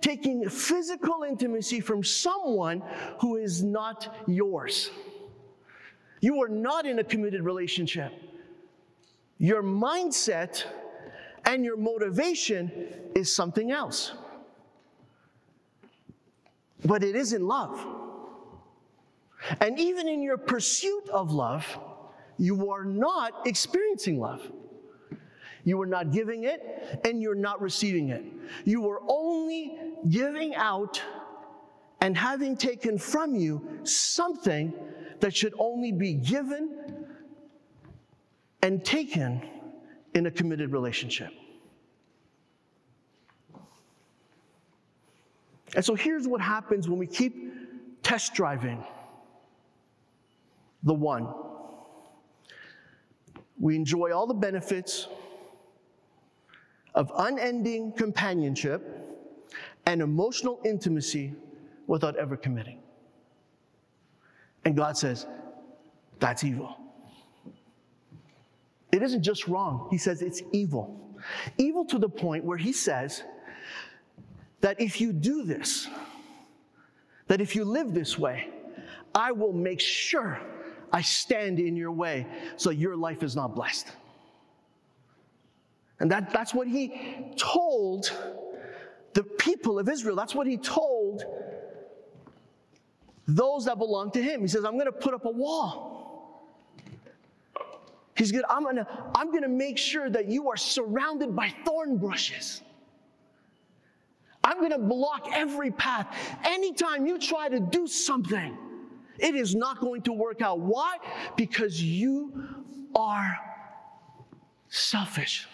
taking 0.02 0.48
physical 0.50 1.24
intimacy 1.24 1.80
from 1.80 2.04
someone 2.04 2.84
who 3.20 3.38
is 3.38 3.64
not 3.64 4.18
yours. 4.28 4.92
You 6.20 6.42
are 6.44 6.50
not 6.50 6.86
in 6.86 7.00
a 7.00 7.04
committed 7.04 7.44
relationship 7.44 8.12
your 9.44 9.62
mindset 9.62 10.64
and 11.44 11.66
your 11.66 11.76
motivation 11.76 12.72
is 13.14 13.36
something 13.36 13.72
else. 13.72 14.14
But 16.86 17.04
it 17.04 17.18
is 17.18 17.34
in 17.34 17.46
love. 17.46 18.03
And 19.60 19.80
even 19.80 20.08
in 20.08 20.22
your 20.22 20.38
pursuit 20.38 21.10
of 21.10 21.32
love, 21.32 21.66
you 22.38 22.72
are 22.72 22.86
not 22.86 23.46
experiencing 23.46 24.20
love. 24.20 24.42
You 25.66 25.82
are 25.82 25.86
not 25.86 26.12
giving 26.12 26.44
it 26.44 27.02
and 27.06 27.22
you're 27.22 27.36
not 27.36 27.62
receiving 27.62 28.10
it. 28.10 28.24
You 28.66 28.90
are 28.90 29.02
only 29.08 29.78
giving 30.10 30.56
out 30.56 31.02
and 32.02 32.18
having 32.18 32.58
taken 32.58 32.98
from 32.98 33.36
you 33.36 33.80
something 33.84 34.74
that 35.22 35.34
should 35.34 35.54
only 35.58 35.94
be 35.94 36.16
given 36.16 37.06
and 38.62 38.84
taken 38.84 39.42
in 40.14 40.26
a 40.26 40.32
committed 40.32 40.72
relationship. 40.74 41.32
And 45.76 45.84
so 45.84 45.96
here's 45.96 46.28
what 46.28 46.42
happens 46.42 46.90
when 46.90 47.00
we 47.00 47.08
keep 47.08 48.04
test 48.04 48.34
driving 48.34 48.84
the 50.84 50.94
one. 50.94 51.28
We 53.60 53.76
enjoy 53.76 54.12
all 54.12 54.28
the 54.28 54.34
benefits 54.34 55.08
of 56.96 57.12
unending 57.18 57.94
companionship 57.94 58.82
and 59.86 60.02
emotional 60.02 60.60
intimacy 60.64 61.34
without 61.88 62.16
ever 62.18 62.38
committing. 62.38 62.80
And 64.66 64.76
God 64.76 64.98
says, 64.98 65.28
that's 66.20 66.44
evil. 66.44 66.78
It 68.92 69.02
isn't 69.02 69.24
just 69.24 69.48
wrong, 69.48 69.88
he 69.92 69.98
says 69.98 70.22
it's 70.22 70.42
evil. 70.52 71.00
Evil 71.58 71.86
to 71.86 71.98
the 71.98 72.10
point 72.10 72.44
where 72.44 72.58
he 72.58 72.72
says 72.72 73.24
that 74.62 74.80
if 74.80 75.02
you 75.02 75.12
do 75.12 75.44
this, 75.44 75.88
that 77.28 77.42
if 77.42 77.56
you 77.56 77.66
live 77.66 77.94
this 77.94 78.18
way, 78.18 78.50
I 79.16 79.32
will 79.32 79.54
make 79.54 79.80
sure 79.80 80.40
I 80.94 81.02
stand 81.02 81.60
in 81.60 81.76
your 81.76 81.92
way 81.92 82.28
so 82.56 82.70
your 82.70 82.96
life 82.96 83.24
is 83.24 83.36
not 83.36 83.56
blessed. 83.56 83.92
And 86.00 86.12
that, 86.12 86.32
that's 86.32 86.54
what 86.54 86.68
he 86.68 87.34
told 87.36 88.12
the 89.14 89.24
people 89.24 89.80
of 89.80 89.90
Israel. 89.90 90.16
That's 90.16 90.36
what 90.36 90.48
he 90.48 90.58
told 90.58 91.24
those 93.28 93.66
that 93.66 93.78
belong 93.78 94.12
to 94.12 94.22
him. 94.22 94.42
He 94.42 94.48
says, 94.48 94.66
I'm 94.66 94.74
going 94.74 94.86
to 94.86 94.92
put 94.92 95.14
up 95.14 95.26
a 95.26 95.32
wall. 95.32 95.94
He's 98.16 98.32
good. 98.32 98.46
I'm 98.50 98.64
gonna, 98.64 98.88
I'm 99.16 99.32
gonna 99.32 99.50
make 99.50 99.78
sure 99.78 100.10
that 100.10 100.30
you 100.30 100.50
are 100.50 100.58
surrounded 100.58 101.36
by 101.36 101.52
thorn 101.66 101.98
bushes. 101.98 102.62
I'm 104.44 104.62
gonna 104.62 104.78
block 104.78 105.28
every 105.34 105.72
path. 105.72 106.16
Anytime 106.44 107.08
you 107.08 107.18
try 107.18 107.50
to 107.50 107.60
do 107.60 107.88
something, 107.88 108.56
it 109.20 109.36
is 109.36 109.56
not 109.56 109.80
going 109.80 110.02
to 110.04 110.14
work 110.14 110.42
out. 110.42 110.60
Why? 110.60 110.98
Because 111.36 111.82
you 111.82 112.44
are 112.96 113.38
selfish 114.70 115.48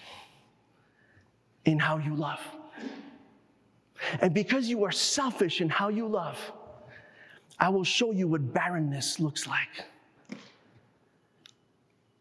in 1.66 1.80
how 1.80 1.98
you 1.98 2.16
love. 2.16 2.42
And 4.22 4.34
because 4.34 4.68
you 4.70 4.84
are 4.86 4.92
selfish 4.92 5.62
in 5.62 5.70
how 5.70 5.90
you 5.90 6.08
love, 6.08 6.38
I 7.60 7.70
will 7.70 7.84
show 7.84 8.12
you 8.12 8.28
what 8.28 8.54
barrenness 8.54 9.20
looks 9.20 9.46
like. 9.46 9.86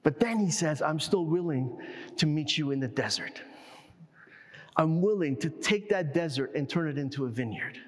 But 0.03 0.19
then 0.19 0.39
he 0.39 0.51
says, 0.51 0.83
I'm 0.83 0.99
still 0.99 1.25
willing 1.25 1.79
to 2.17 2.27
meet 2.27 2.59
you 2.59 2.71
in 2.73 2.81
the 2.81 2.89
desert. 2.89 3.43
I'm 4.77 5.01
willing 5.01 5.37
to 5.37 5.51
take 5.51 5.89
that 5.91 6.15
desert 6.15 6.55
and 6.55 6.69
turn 6.69 6.89
it 6.89 6.99
into 6.99 7.27
a 7.27 7.29
vineyard. 7.29 7.79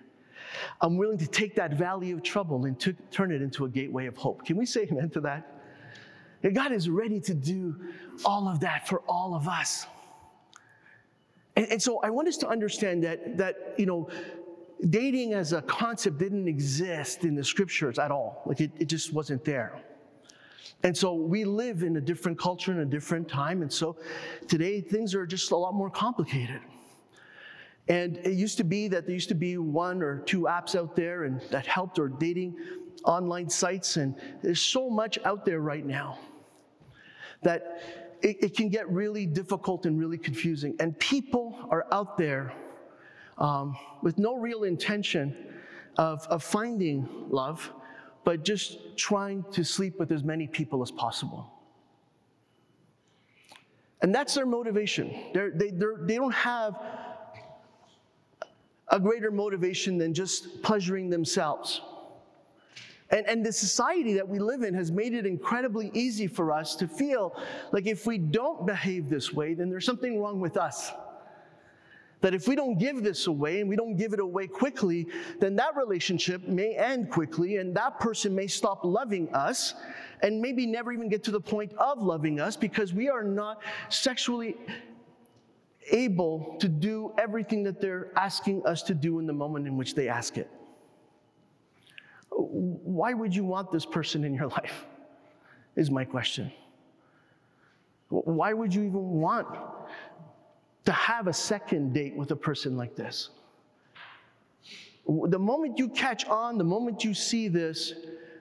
I'm 0.80 0.96
willing 0.96 1.18
to 1.18 1.26
take 1.26 1.54
that 1.56 1.74
valley 1.74 2.10
of 2.12 2.22
trouble 2.22 2.64
and 2.64 2.78
to 2.80 2.92
turn 3.10 3.32
it 3.32 3.42
into 3.42 3.64
a 3.64 3.68
gateway 3.68 4.06
of 4.06 4.16
hope. 4.16 4.44
Can 4.44 4.56
we 4.56 4.66
say 4.66 4.88
amen 4.90 5.10
to 5.10 5.20
that? 5.22 5.60
that 6.42 6.54
God 6.54 6.72
is 6.72 6.88
ready 6.88 7.20
to 7.20 7.34
do 7.34 7.76
all 8.24 8.48
of 8.48 8.60
that 8.60 8.88
for 8.88 9.00
all 9.00 9.34
of 9.34 9.48
us. 9.48 9.86
And, 11.56 11.66
and 11.72 11.82
so 11.82 12.00
I 12.02 12.10
want 12.10 12.28
us 12.28 12.36
to 12.38 12.48
understand 12.48 13.04
that, 13.04 13.36
that, 13.36 13.74
you 13.76 13.86
know, 13.86 14.08
dating 14.88 15.34
as 15.34 15.52
a 15.52 15.62
concept 15.62 16.18
didn't 16.18 16.48
exist 16.48 17.24
in 17.24 17.34
the 17.34 17.44
scriptures 17.44 17.98
at 17.98 18.10
all. 18.10 18.42
Like 18.46 18.60
it, 18.60 18.70
it 18.78 18.86
just 18.86 19.12
wasn't 19.12 19.44
there. 19.44 19.80
And 20.82 20.96
so 20.96 21.12
we 21.12 21.44
live 21.44 21.82
in 21.82 21.96
a 21.98 22.00
different 22.00 22.38
culture 22.38 22.72
and 22.72 22.80
a 22.80 22.86
different 22.86 23.28
time. 23.28 23.60
And 23.60 23.70
so 23.70 23.96
today 24.48 24.80
things 24.80 25.14
are 25.14 25.26
just 25.26 25.50
a 25.50 25.56
lot 25.56 25.74
more 25.74 25.90
complicated. 25.90 26.60
And 27.90 28.18
it 28.18 28.34
used 28.34 28.56
to 28.58 28.64
be 28.64 28.86
that 28.88 29.04
there 29.04 29.14
used 29.14 29.28
to 29.30 29.34
be 29.34 29.58
one 29.58 30.00
or 30.00 30.20
two 30.20 30.42
apps 30.42 30.76
out 30.76 30.94
there 30.94 31.24
and 31.24 31.40
that 31.50 31.66
helped 31.66 31.98
or 31.98 32.08
dating 32.08 32.56
online 33.04 33.50
sites. 33.50 33.96
And 33.96 34.14
there's 34.42 34.62
so 34.62 34.88
much 34.88 35.18
out 35.24 35.44
there 35.44 35.60
right 35.60 35.84
now 35.84 36.18
that 37.42 37.82
it, 38.22 38.36
it 38.44 38.56
can 38.56 38.68
get 38.68 38.88
really 38.88 39.26
difficult 39.26 39.86
and 39.86 39.98
really 39.98 40.18
confusing. 40.18 40.76
And 40.78 40.96
people 41.00 41.66
are 41.68 41.86
out 41.90 42.16
there 42.16 42.54
um, 43.38 43.76
with 44.02 44.18
no 44.18 44.36
real 44.36 44.62
intention 44.62 45.36
of, 45.98 46.24
of 46.28 46.44
finding 46.44 47.08
love 47.28 47.72
but 48.22 48.44
just 48.44 48.96
trying 48.96 49.44
to 49.50 49.64
sleep 49.64 49.98
with 49.98 50.12
as 50.12 50.22
many 50.22 50.46
people 50.46 50.82
as 50.82 50.90
possible. 50.90 51.50
And 54.02 54.14
that's 54.14 54.34
their 54.34 54.46
motivation. 54.46 55.14
They're, 55.34 55.50
they, 55.50 55.70
they're, 55.70 55.96
they 56.00 56.16
don't 56.16 56.34
have 56.34 56.76
a 58.90 58.98
greater 58.98 59.30
motivation 59.30 59.98
than 59.98 60.12
just 60.12 60.62
pleasuring 60.62 61.10
themselves. 61.10 61.80
And, 63.10 63.26
and 63.26 63.44
the 63.44 63.52
society 63.52 64.14
that 64.14 64.28
we 64.28 64.38
live 64.38 64.62
in 64.62 64.72
has 64.74 64.92
made 64.92 65.14
it 65.14 65.26
incredibly 65.26 65.90
easy 65.94 66.26
for 66.26 66.52
us 66.52 66.76
to 66.76 66.86
feel 66.86 67.36
like 67.72 67.86
if 67.86 68.06
we 68.06 68.18
don't 68.18 68.66
behave 68.66 69.08
this 69.08 69.32
way, 69.32 69.54
then 69.54 69.68
there's 69.68 69.86
something 69.86 70.20
wrong 70.20 70.40
with 70.40 70.56
us. 70.56 70.92
That 72.20 72.34
if 72.34 72.46
we 72.46 72.54
don't 72.54 72.78
give 72.78 73.02
this 73.02 73.26
away 73.26 73.60
and 73.60 73.68
we 73.68 73.76
don't 73.76 73.96
give 73.96 74.12
it 74.12 74.20
away 74.20 74.46
quickly, 74.46 75.06
then 75.40 75.56
that 75.56 75.74
relationship 75.74 76.46
may 76.46 76.74
end 76.74 77.10
quickly 77.10 77.56
and 77.56 77.74
that 77.76 77.98
person 77.98 78.34
may 78.34 78.46
stop 78.46 78.84
loving 78.84 79.32
us 79.34 79.74
and 80.22 80.40
maybe 80.40 80.66
never 80.66 80.92
even 80.92 81.08
get 81.08 81.24
to 81.24 81.30
the 81.30 81.40
point 81.40 81.72
of 81.78 82.02
loving 82.02 82.38
us 82.38 82.56
because 82.56 82.92
we 82.92 83.08
are 83.08 83.24
not 83.24 83.62
sexually 83.88 84.56
able 85.90 86.56
to 86.60 86.68
do 86.68 87.12
everything 87.18 87.62
that 87.64 87.80
they're 87.80 88.12
asking 88.16 88.64
us 88.66 88.82
to 88.84 88.94
do 88.94 89.18
in 89.18 89.26
the 89.26 89.32
moment 89.32 89.66
in 89.66 89.76
which 89.76 89.94
they 89.94 90.08
ask 90.08 90.38
it. 90.38 90.50
Why 92.30 93.12
would 93.12 93.34
you 93.34 93.44
want 93.44 93.70
this 93.70 93.84
person 93.84 94.24
in 94.24 94.34
your 94.34 94.48
life? 94.58 94.86
Is 95.76 95.90
my 95.90 96.04
question. 96.04 96.52
Why 98.08 98.52
would 98.52 98.74
you 98.74 98.82
even 98.82 99.20
want 99.20 99.46
to 100.84 100.92
have 100.92 101.28
a 101.28 101.32
second 101.32 101.92
date 101.92 102.16
with 102.16 102.30
a 102.32 102.36
person 102.36 102.76
like 102.76 102.96
this? 102.96 103.30
The 105.06 105.38
moment 105.38 105.78
you 105.78 105.88
catch 105.88 106.24
on, 106.26 106.58
the 106.58 106.64
moment 106.64 107.04
you 107.04 107.14
see 107.14 107.48
this, 107.48 107.94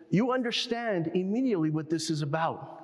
you 0.09 0.31
understand 0.31 1.11
immediately 1.13 1.69
what 1.69 1.89
this 1.89 2.09
is 2.09 2.21
about. 2.21 2.78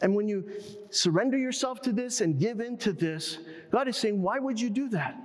And 0.00 0.14
when 0.14 0.28
you 0.28 0.48
surrender 0.90 1.36
yourself 1.36 1.80
to 1.82 1.92
this 1.92 2.20
and 2.20 2.38
give 2.38 2.60
in 2.60 2.76
to 2.78 2.92
this, 2.92 3.38
God 3.70 3.88
is 3.88 3.96
saying, 3.96 4.20
Why 4.22 4.38
would 4.38 4.60
you 4.60 4.70
do 4.70 4.88
that? 4.90 5.16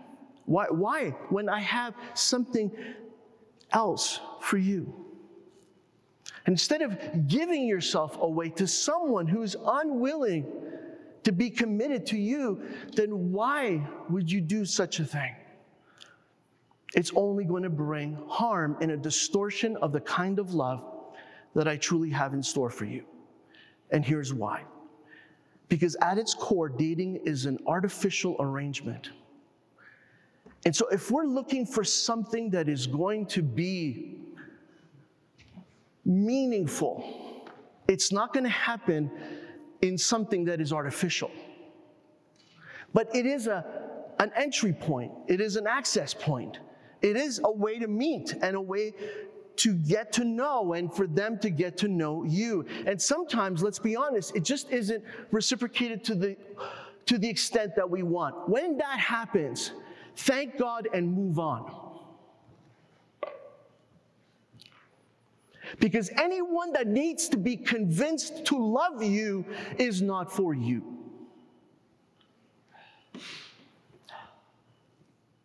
Why, 0.45 0.65
why? 0.69 1.09
When 1.29 1.47
I 1.47 1.59
have 1.59 1.93
something 2.15 2.71
else 3.71 4.19
for 4.41 4.57
you. 4.57 4.93
Instead 6.47 6.81
of 6.81 7.27
giving 7.27 7.65
yourself 7.65 8.17
away 8.19 8.49
to 8.49 8.67
someone 8.67 9.27
who's 9.27 9.55
unwilling 9.65 10.45
to 11.23 11.31
be 11.31 11.49
committed 11.49 12.05
to 12.07 12.17
you, 12.17 12.61
then 12.95 13.31
why 13.31 13.81
would 14.09 14.29
you 14.29 14.41
do 14.41 14.65
such 14.65 14.99
a 14.99 15.05
thing? 15.05 15.35
It's 16.95 17.11
only 17.15 17.45
going 17.45 17.63
to 17.63 17.69
bring 17.69 18.17
harm 18.27 18.77
and 18.81 18.91
a 18.91 18.97
distortion 18.97 19.77
of 19.77 19.93
the 19.93 20.01
kind 20.01 20.37
of 20.37 20.53
love 20.53 20.83
that 21.55 21.67
I 21.67 21.77
truly 21.77 22.09
have 22.09 22.33
in 22.33 22.43
store 22.43 22.69
for 22.69 22.85
you. 22.85 23.05
And 23.91 24.05
here's 24.05 24.33
why. 24.33 24.63
Because 25.69 25.95
at 26.01 26.17
its 26.17 26.33
core, 26.33 26.69
dating 26.69 27.17
is 27.25 27.45
an 27.45 27.57
artificial 27.65 28.35
arrangement. 28.39 29.11
And 30.65 30.75
so, 30.75 30.87
if 30.87 31.11
we're 31.11 31.25
looking 31.25 31.65
for 31.65 31.83
something 31.83 32.49
that 32.51 32.69
is 32.69 32.87
going 32.87 33.25
to 33.27 33.41
be 33.41 34.17
meaningful, 36.05 37.47
it's 37.87 38.11
not 38.11 38.33
going 38.33 38.45
to 38.45 38.49
happen 38.49 39.11
in 39.81 39.97
something 39.97 40.45
that 40.45 40.61
is 40.61 40.71
artificial. 40.71 41.31
But 42.93 43.13
it 43.13 43.25
is 43.25 43.47
a, 43.47 43.65
an 44.19 44.31
entry 44.35 44.73
point, 44.73 45.11
it 45.27 45.41
is 45.41 45.55
an 45.55 45.67
access 45.67 46.13
point, 46.13 46.59
it 47.01 47.17
is 47.17 47.41
a 47.43 47.51
way 47.51 47.79
to 47.79 47.87
meet 47.87 48.35
and 48.41 48.55
a 48.55 48.61
way 48.61 48.93
to 49.57 49.73
get 49.73 50.11
to 50.13 50.23
know 50.23 50.73
and 50.73 50.93
for 50.93 51.07
them 51.07 51.37
to 51.39 51.49
get 51.49 51.77
to 51.77 51.87
know 51.87 52.23
you. 52.23 52.65
And 52.85 53.01
sometimes, 53.01 53.61
let's 53.61 53.79
be 53.79 53.95
honest, 53.95 54.35
it 54.35 54.43
just 54.43 54.71
isn't 54.71 55.03
reciprocated 55.31 56.03
to 56.05 56.15
the, 56.15 56.37
to 57.05 57.17
the 57.17 57.29
extent 57.29 57.75
that 57.75 57.89
we 57.89 58.03
want. 58.03 58.49
When 58.49 58.77
that 58.77 58.99
happens, 58.99 59.71
thank 60.15 60.57
God 60.57 60.87
and 60.93 61.11
move 61.11 61.39
on. 61.39 61.83
Because 65.79 66.09
anyone 66.17 66.73
that 66.73 66.87
needs 66.87 67.29
to 67.29 67.37
be 67.37 67.57
convinced 67.57 68.45
to 68.45 68.57
love 68.57 69.01
you 69.01 69.45
is 69.77 70.01
not 70.01 70.31
for 70.31 70.53
you. 70.53 70.83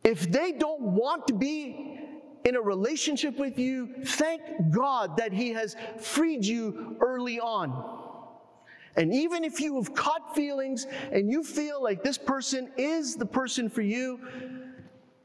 If 0.05 0.31
they 0.31 0.53
don't 0.53 0.81
want 0.81 1.27
to 1.29 1.35
be 1.35 2.08
in 2.45 2.57
a 2.57 2.61
relationship 2.61 3.39
with 3.39 3.59
you, 3.59 3.95
thank 4.05 4.43
God 4.71 5.17
that 5.17 5.33
He 5.33 5.51
has 5.51 5.77
freed 5.99 6.45
you 6.45 6.97
early 7.01 7.41
on. 7.41 8.05
And 8.97 9.15
even 9.15 9.45
if 9.45 9.61
you 9.61 9.77
have 9.77 9.95
caught 9.95 10.35
feelings 10.35 10.87
and 11.13 11.31
you 11.31 11.45
feel 11.45 11.83
like 11.83 12.03
this 12.03 12.19
person 12.19 12.71
is 12.77 13.15
the 13.15 13.27
person 13.27 13.69
for 13.69 13.83
you, 13.83 14.21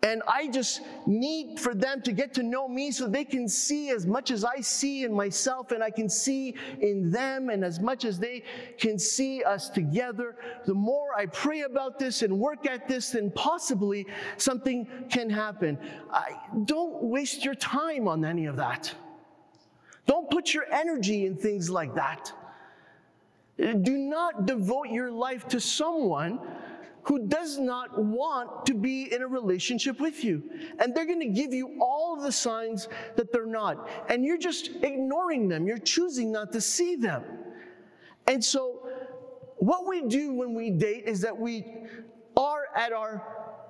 and 0.03 0.21
I 0.27 0.47
just 0.47 0.81
need 1.05 1.61
for 1.61 1.73
them 1.73 2.01
to 2.01 2.11
get 2.11 2.33
to 2.33 2.43
know 2.43 2.67
me 2.67 2.91
so 2.91 3.07
they 3.07 3.23
can 3.23 3.47
see 3.47 3.89
as 3.89 4.05
much 4.05 4.31
as 4.31 4.43
I 4.43 4.59
see 4.59 5.05
in 5.05 5.13
myself 5.13 5.71
and 5.71 5.81
I 5.81 5.89
can 5.89 6.09
see 6.09 6.55
in 6.81 7.09
them 7.09 7.49
and 7.49 7.63
as 7.63 7.79
much 7.79 8.03
as 8.03 8.19
they 8.19 8.43
can 8.77 8.99
see 8.99 9.43
us 9.43 9.69
together. 9.69 10.35
The 10.65 10.73
more 10.73 11.17
I 11.17 11.27
pray 11.27 11.61
about 11.61 11.99
this 11.99 12.21
and 12.21 12.37
work 12.37 12.67
at 12.67 12.85
this, 12.85 13.11
then 13.11 13.31
possibly 13.31 14.05
something 14.35 14.85
can 15.09 15.29
happen. 15.29 15.77
I, 16.11 16.35
don't 16.65 17.01
waste 17.01 17.45
your 17.45 17.55
time 17.55 18.09
on 18.09 18.25
any 18.25 18.45
of 18.45 18.57
that. 18.57 18.93
Don't 20.05 20.29
put 20.29 20.53
your 20.53 20.65
energy 20.69 21.25
in 21.25 21.37
things 21.37 21.69
like 21.69 21.95
that. 21.95 22.33
Do 23.57 23.97
not 23.97 24.47
devote 24.47 24.89
your 24.89 25.11
life 25.11 25.47
to 25.49 25.61
someone 25.61 26.39
who 27.03 27.27
does 27.27 27.59
not 27.59 28.01
want 28.01 28.65
to 28.65 28.73
be 28.73 29.13
in 29.13 29.21
a 29.21 29.27
relationship 29.27 29.99
with 29.99 30.23
you. 30.23 30.41
And 30.79 30.95
they're 30.95 31.05
going 31.05 31.19
to 31.19 31.27
give 31.27 31.53
you 31.53 31.77
all 31.81 32.15
the 32.15 32.31
signs 32.31 32.87
that 33.15 33.31
they're 33.31 33.45
not. 33.45 33.89
And 34.09 34.23
you're 34.23 34.37
just 34.37 34.71
ignoring 34.81 35.47
them. 35.49 35.67
You're 35.67 35.77
choosing 35.77 36.31
not 36.31 36.51
to 36.53 36.61
see 36.61 36.95
them. 36.95 37.23
And 38.27 38.43
so, 38.43 38.87
what 39.57 39.87
we 39.87 40.07
do 40.07 40.33
when 40.33 40.53
we 40.53 40.69
date 40.69 41.03
is 41.05 41.21
that 41.21 41.37
we 41.37 41.65
are 42.37 42.67
at 42.75 42.93
our 42.93 43.21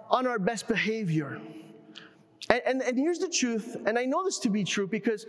on 0.09 0.27
our 0.27 0.37
best 0.37 0.67
behavior. 0.67 1.41
And, 2.49 2.61
and, 2.65 2.81
and, 2.81 2.97
here's 2.97 3.19
the 3.19 3.29
truth, 3.29 3.77
and 3.85 3.97
I 3.97 4.05
know 4.05 4.23
this 4.23 4.37
to 4.39 4.49
be 4.49 4.63
true 4.63 4.85
because 4.85 5.25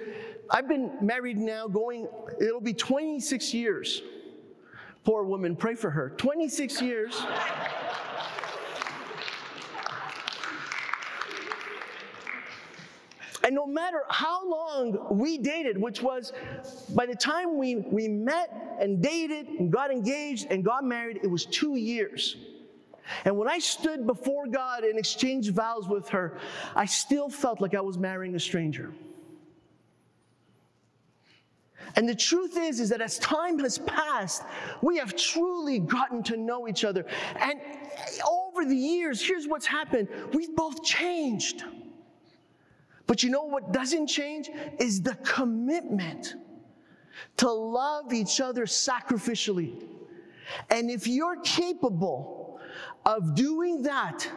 I've 0.50 0.68
been 0.68 0.90
married 1.00 1.38
now 1.38 1.68
going, 1.68 2.08
it'll 2.40 2.60
be 2.60 2.74
26 2.74 3.54
years. 3.54 4.02
Poor 5.04 5.24
woman, 5.24 5.54
pray 5.54 5.74
for 5.74 5.90
her. 5.90 6.10
26 6.16 6.80
years. 6.80 7.22
And 13.44 13.54
no 13.54 13.66
matter 13.66 14.04
how 14.08 14.48
long 14.48 15.18
we 15.18 15.36
dated, 15.36 15.78
which 15.78 16.00
was 16.00 16.32
by 16.94 17.04
the 17.04 17.14
time 17.14 17.58
we, 17.58 17.76
we 17.76 18.08
met 18.08 18.76
and 18.80 19.02
dated 19.02 19.46
and 19.48 19.70
got 19.70 19.90
engaged 19.90 20.46
and 20.50 20.64
got 20.64 20.82
married, 20.82 21.20
it 21.22 21.26
was 21.26 21.44
two 21.44 21.76
years. 21.76 22.36
And 23.26 23.36
when 23.36 23.46
I 23.46 23.58
stood 23.58 24.06
before 24.06 24.46
God 24.46 24.84
and 24.84 24.98
exchanged 24.98 25.52
vows 25.54 25.86
with 25.86 26.08
her, 26.08 26.38
I 26.74 26.86
still 26.86 27.28
felt 27.28 27.60
like 27.60 27.74
I 27.74 27.82
was 27.82 27.98
marrying 27.98 28.34
a 28.34 28.40
stranger. 28.40 28.94
And 31.96 32.08
the 32.08 32.14
truth 32.14 32.56
is, 32.56 32.80
is 32.80 32.88
that 32.90 33.00
as 33.00 33.18
time 33.18 33.58
has 33.60 33.78
passed, 33.78 34.42
we 34.82 34.96
have 34.98 35.16
truly 35.16 35.78
gotten 35.78 36.22
to 36.24 36.36
know 36.36 36.68
each 36.68 36.84
other. 36.84 37.06
And 37.38 37.60
over 38.28 38.64
the 38.64 38.76
years, 38.76 39.20
here's 39.20 39.46
what's 39.46 39.66
happened. 39.66 40.08
We've 40.32 40.54
both 40.54 40.82
changed. 40.82 41.64
But 43.06 43.22
you 43.22 43.30
know 43.30 43.44
what 43.44 43.72
doesn't 43.72 44.06
change 44.06 44.50
is 44.78 45.02
the 45.02 45.14
commitment 45.16 46.34
to 47.36 47.50
love 47.50 48.12
each 48.12 48.40
other 48.40 48.66
sacrificially. 48.66 49.82
And 50.70 50.90
if 50.90 51.06
you're 51.06 51.40
capable 51.42 52.60
of 53.06 53.34
doing 53.34 53.82
that, 53.82 54.28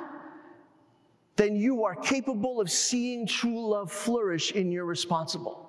then 1.38 1.56
you 1.56 1.86
are 1.86 1.96
capable 1.96 2.60
of 2.60 2.70
seeing 2.70 3.26
true 3.26 3.68
love 3.68 3.92
flourish 3.92 4.52
in 4.52 4.72
your 4.72 4.86
responsible 4.86 5.66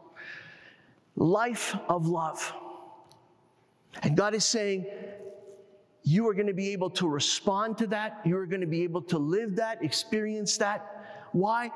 life 1.18 1.76
of 1.88 2.06
love. 2.06 2.52
And 4.02 4.16
God 4.16 4.34
is 4.34 4.44
saying, 4.44 4.86
you 6.02 6.26
are 6.28 6.34
going 6.34 6.46
to 6.46 6.54
be 6.54 6.70
able 6.70 6.90
to 6.90 7.08
respond 7.08 7.76
to 7.78 7.86
that. 7.88 8.20
You 8.24 8.36
are 8.38 8.46
going 8.46 8.60
to 8.60 8.66
be 8.66 8.82
able 8.82 9.02
to 9.02 9.18
live 9.18 9.56
that, 9.56 9.82
experience 9.84 10.56
that. 10.58 11.04
Why? 11.32 11.70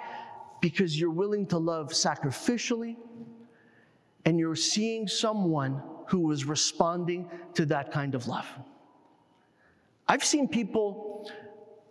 because 0.62 0.98
you're 0.98 1.10
willing 1.10 1.44
to 1.44 1.58
love 1.58 1.88
sacrificially 1.88 2.96
and 4.24 4.38
you're 4.38 4.56
seeing 4.56 5.06
someone 5.06 5.82
who 6.06 6.30
is 6.30 6.46
responding 6.46 7.28
to 7.52 7.66
that 7.66 7.92
kind 7.92 8.14
of 8.14 8.28
love. 8.28 8.46
I've 10.08 10.24
seen 10.24 10.48
people 10.48 11.30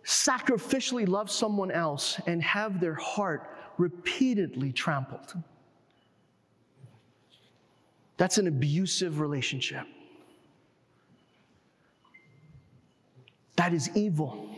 sacrificially 0.04 1.06
love 1.06 1.30
someone 1.30 1.70
else 1.70 2.20
and 2.26 2.42
have 2.42 2.80
their 2.80 2.94
heart 2.94 3.54
repeatedly 3.76 4.72
trampled. 4.72 5.34
That's 8.22 8.38
an 8.38 8.46
abusive 8.46 9.18
relationship. 9.18 9.84
That 13.56 13.74
is 13.74 13.90
evil. 13.96 14.48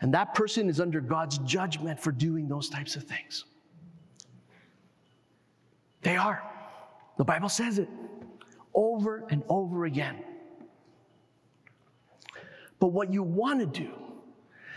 And 0.00 0.14
that 0.14 0.34
person 0.34 0.70
is 0.70 0.80
under 0.80 1.02
God's 1.02 1.36
judgment 1.40 2.00
for 2.00 2.10
doing 2.10 2.48
those 2.48 2.70
types 2.70 2.96
of 2.96 3.04
things. 3.04 3.44
They 6.00 6.16
are. 6.16 6.42
The 7.18 7.24
Bible 7.24 7.50
says 7.50 7.78
it 7.78 7.90
over 8.72 9.26
and 9.28 9.42
over 9.50 9.84
again. 9.84 10.16
But 12.80 12.92
what 12.92 13.12
you 13.12 13.22
want 13.22 13.60
to 13.60 13.66
do 13.66 13.90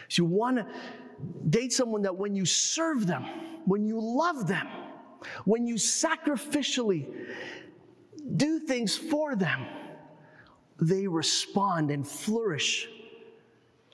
is 0.09 0.17
you 0.17 0.25
want 0.25 0.57
to 0.57 0.67
date 1.49 1.71
someone 1.71 2.01
that 2.01 2.17
when 2.17 2.35
you 2.35 2.43
serve 2.43 3.07
them, 3.07 3.23
when 3.63 3.85
you 3.85 3.97
love 3.97 4.45
them, 4.45 4.67
when 5.45 5.67
you 5.67 5.75
sacrificially 5.75 7.07
do 8.35 8.59
things 8.59 8.97
for 8.97 9.35
them, 9.35 9.65
they 10.79 11.07
respond 11.07 11.91
and 11.91 12.07
flourish 12.07 12.89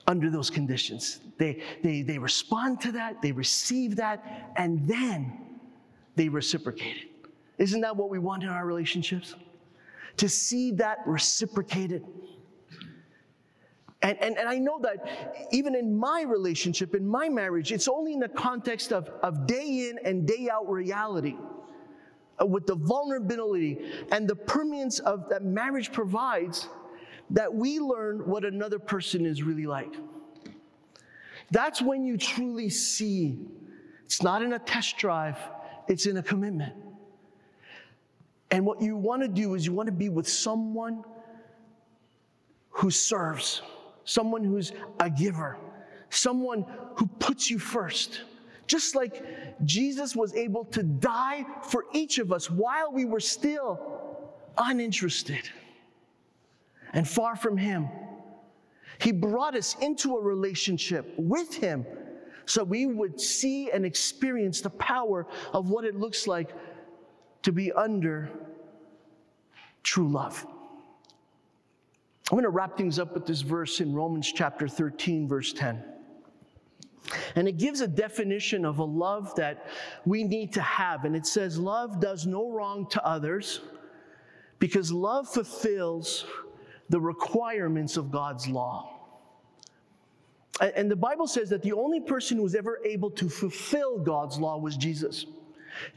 under 0.06 0.30
those 0.30 0.48
conditions. 0.48 1.20
They, 1.36 1.62
they, 1.82 2.02
they 2.02 2.18
respond 2.18 2.80
to 2.82 2.92
that, 2.92 3.20
they 3.22 3.32
receive 3.32 3.96
that, 3.96 4.52
and 4.56 4.88
then 4.88 5.38
they 6.16 6.28
reciprocate 6.28 6.96
it. 6.96 7.30
Isn't 7.58 7.80
that 7.82 7.94
what 7.94 8.08
we 8.08 8.18
want 8.18 8.42
in 8.42 8.48
our 8.48 8.66
relationships? 8.66 9.34
To 10.16 10.28
see 10.28 10.72
that 10.72 10.98
reciprocated. 11.06 12.04
And, 14.02 14.16
and, 14.22 14.38
and 14.38 14.48
I 14.48 14.58
know 14.58 14.78
that 14.80 15.48
even 15.50 15.74
in 15.74 15.96
my 15.96 16.22
relationship, 16.22 16.94
in 16.94 17.06
my 17.06 17.28
marriage, 17.28 17.72
it's 17.72 17.88
only 17.88 18.12
in 18.12 18.20
the 18.20 18.28
context 18.28 18.92
of, 18.92 19.08
of 19.22 19.46
day 19.46 19.90
in 19.90 19.98
and 20.04 20.26
day 20.26 20.48
out 20.50 20.70
reality 20.70 21.34
uh, 22.40 22.46
with 22.46 22.66
the 22.66 22.76
vulnerability 22.76 23.90
and 24.12 24.28
the 24.28 24.36
permanence 24.36 25.00
of 25.00 25.28
that 25.30 25.42
marriage 25.42 25.90
provides 25.90 26.68
that 27.30 27.52
we 27.52 27.80
learn 27.80 28.20
what 28.26 28.44
another 28.44 28.78
person 28.78 29.26
is 29.26 29.42
really 29.42 29.66
like. 29.66 29.94
That's 31.50 31.82
when 31.82 32.04
you 32.04 32.16
truly 32.16 32.68
see. 32.70 33.38
It's 34.04 34.22
not 34.22 34.42
in 34.42 34.52
a 34.52 34.58
test 34.58 34.96
drive, 34.96 35.38
it's 35.88 36.06
in 36.06 36.16
a 36.16 36.22
commitment. 36.22 36.74
And 38.50 38.64
what 38.64 38.80
you 38.80 38.96
want 38.96 39.22
to 39.22 39.28
do 39.28 39.54
is 39.54 39.66
you 39.66 39.72
want 39.72 39.88
to 39.88 39.92
be 39.92 40.08
with 40.08 40.28
someone 40.28 41.04
who 42.70 42.90
serves, 42.90 43.60
someone 44.08 44.42
who's 44.42 44.72
a 45.00 45.10
giver, 45.10 45.58
someone 46.08 46.64
who 46.96 47.06
puts 47.18 47.50
you 47.50 47.58
first. 47.58 48.22
Just 48.66 48.94
like 48.94 49.22
Jesus 49.64 50.16
was 50.16 50.34
able 50.34 50.64
to 50.66 50.82
die 50.82 51.44
for 51.62 51.84
each 51.92 52.18
of 52.18 52.32
us 52.32 52.50
while 52.50 52.90
we 52.90 53.04
were 53.04 53.20
still 53.20 53.78
uninterested 54.56 55.48
and 56.94 57.06
far 57.06 57.36
from 57.36 57.58
Him. 57.58 57.88
He 58.98 59.12
brought 59.12 59.54
us 59.54 59.76
into 59.80 60.16
a 60.16 60.20
relationship 60.20 61.12
with 61.18 61.54
Him 61.54 61.84
so 62.46 62.64
we 62.64 62.86
would 62.86 63.20
see 63.20 63.70
and 63.70 63.84
experience 63.84 64.62
the 64.62 64.70
power 64.70 65.26
of 65.52 65.68
what 65.68 65.84
it 65.84 65.96
looks 65.96 66.26
like 66.26 66.50
to 67.42 67.52
be 67.52 67.72
under 67.72 68.30
true 69.82 70.08
love. 70.08 70.46
I'm 72.30 72.36
going 72.36 72.44
to 72.44 72.50
wrap 72.50 72.76
things 72.76 72.98
up 72.98 73.14
with 73.14 73.24
this 73.24 73.40
verse 73.40 73.80
in 73.80 73.94
Romans 73.94 74.30
chapter 74.30 74.68
13, 74.68 75.26
verse 75.26 75.54
10. 75.54 75.82
And 77.36 77.48
it 77.48 77.56
gives 77.56 77.80
a 77.80 77.88
definition 77.88 78.66
of 78.66 78.80
a 78.80 78.84
love 78.84 79.34
that 79.36 79.66
we 80.04 80.24
need 80.24 80.52
to 80.52 80.60
have. 80.60 81.06
And 81.06 81.16
it 81.16 81.26
says, 81.26 81.58
Love 81.58 82.00
does 82.00 82.26
no 82.26 82.50
wrong 82.50 82.86
to 82.90 83.02
others 83.02 83.62
because 84.58 84.92
love 84.92 85.26
fulfills 85.26 86.26
the 86.90 87.00
requirements 87.00 87.96
of 87.96 88.10
God's 88.10 88.46
law. 88.46 88.94
And 90.60 90.90
the 90.90 90.96
Bible 90.96 91.28
says 91.28 91.48
that 91.50 91.62
the 91.62 91.72
only 91.72 92.00
person 92.00 92.36
who 92.36 92.42
was 92.42 92.54
ever 92.54 92.80
able 92.84 93.10
to 93.12 93.28
fulfill 93.28 93.98
God's 93.98 94.38
law 94.38 94.58
was 94.58 94.76
Jesus. 94.76 95.24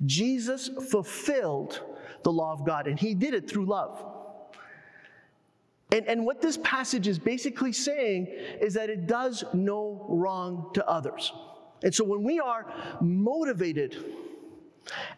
Jesus 0.06 0.70
fulfilled 0.90 1.82
the 2.24 2.32
law 2.32 2.54
of 2.54 2.66
God, 2.66 2.88
and 2.88 3.00
he 3.00 3.16
did 3.16 3.34
it 3.34 3.50
through 3.50 3.66
love. 3.66 4.11
And, 5.92 6.08
and 6.08 6.26
what 6.26 6.42
this 6.42 6.58
passage 6.64 7.08
is 7.08 7.20
basically 7.20 7.74
saying 7.74 8.28
is 8.62 8.74
that 8.76 8.90
it 8.90 9.08
does 9.08 9.44
no 9.54 10.06
wrong 10.08 10.72
to 10.74 10.88
others. 10.88 11.34
And 11.84 11.94
so 11.94 12.04
when 12.04 12.24
we 12.24 12.40
are 12.40 12.66
motivated 13.02 13.98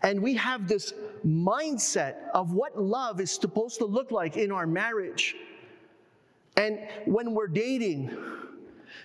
and 0.01 0.21
we 0.21 0.33
have 0.35 0.67
this 0.67 0.93
mindset 1.25 2.15
of 2.33 2.53
what 2.53 2.81
love 2.81 3.21
is 3.21 3.31
supposed 3.31 3.77
to 3.79 3.85
look 3.85 4.11
like 4.11 4.35
in 4.35 4.51
our 4.51 4.65
marriage, 4.65 5.35
and 6.57 6.79
when 7.05 7.33
we're 7.33 7.47
dating, 7.47 8.15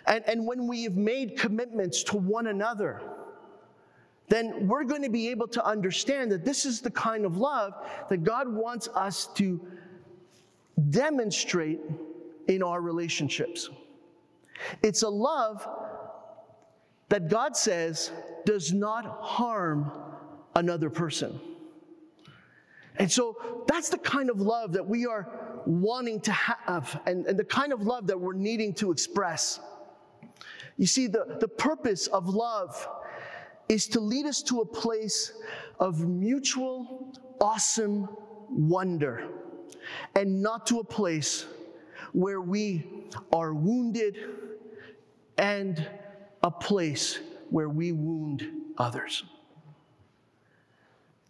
and, 0.06 0.24
and 0.26 0.46
when 0.46 0.66
we 0.66 0.84
have 0.84 0.96
made 0.96 1.36
commitments 1.36 2.02
to 2.04 2.16
one 2.16 2.46
another, 2.46 3.02
then 4.28 4.68
we're 4.68 4.84
going 4.84 5.02
to 5.02 5.10
be 5.10 5.28
able 5.28 5.48
to 5.48 5.64
understand 5.64 6.30
that 6.32 6.44
this 6.44 6.66
is 6.66 6.80
the 6.80 6.90
kind 6.90 7.24
of 7.24 7.38
love 7.38 7.72
that 8.08 8.24
God 8.24 8.48
wants 8.48 8.88
us 8.88 9.28
to 9.34 9.60
demonstrate 10.90 11.80
in 12.46 12.62
our 12.62 12.80
relationships. 12.80 13.68
It's 14.82 15.02
a 15.02 15.08
love 15.08 15.66
that 17.08 17.28
God 17.28 17.56
says 17.56 18.10
does 18.44 18.72
not 18.72 19.04
harm 19.20 19.90
another 20.54 20.90
person. 20.90 21.40
And 22.96 23.10
so 23.10 23.64
that's 23.66 23.88
the 23.88 23.98
kind 23.98 24.28
of 24.28 24.40
love 24.40 24.72
that 24.72 24.86
we 24.86 25.06
are 25.06 25.28
wanting 25.66 26.20
to 26.22 26.32
have 26.32 27.00
and, 27.06 27.26
and 27.26 27.38
the 27.38 27.44
kind 27.44 27.72
of 27.72 27.82
love 27.82 28.06
that 28.08 28.18
we're 28.18 28.32
needing 28.32 28.74
to 28.74 28.90
express. 28.90 29.60
You 30.76 30.86
see, 30.86 31.06
the, 31.06 31.36
the 31.40 31.48
purpose 31.48 32.06
of 32.08 32.28
love 32.28 32.88
is 33.68 33.86
to 33.88 34.00
lead 34.00 34.26
us 34.26 34.42
to 34.44 34.60
a 34.60 34.66
place 34.66 35.32
of 35.78 36.08
mutual, 36.08 37.12
awesome 37.40 38.08
wonder, 38.48 39.28
and 40.14 40.42
not 40.42 40.66
to 40.66 40.80
a 40.80 40.84
place 40.84 41.46
where 42.12 42.40
we 42.40 42.86
are 43.32 43.52
wounded 43.52 44.16
and 45.36 45.88
a 46.42 46.50
place 46.50 47.20
where 47.50 47.68
we 47.68 47.92
wound 47.92 48.50
others. 48.76 49.24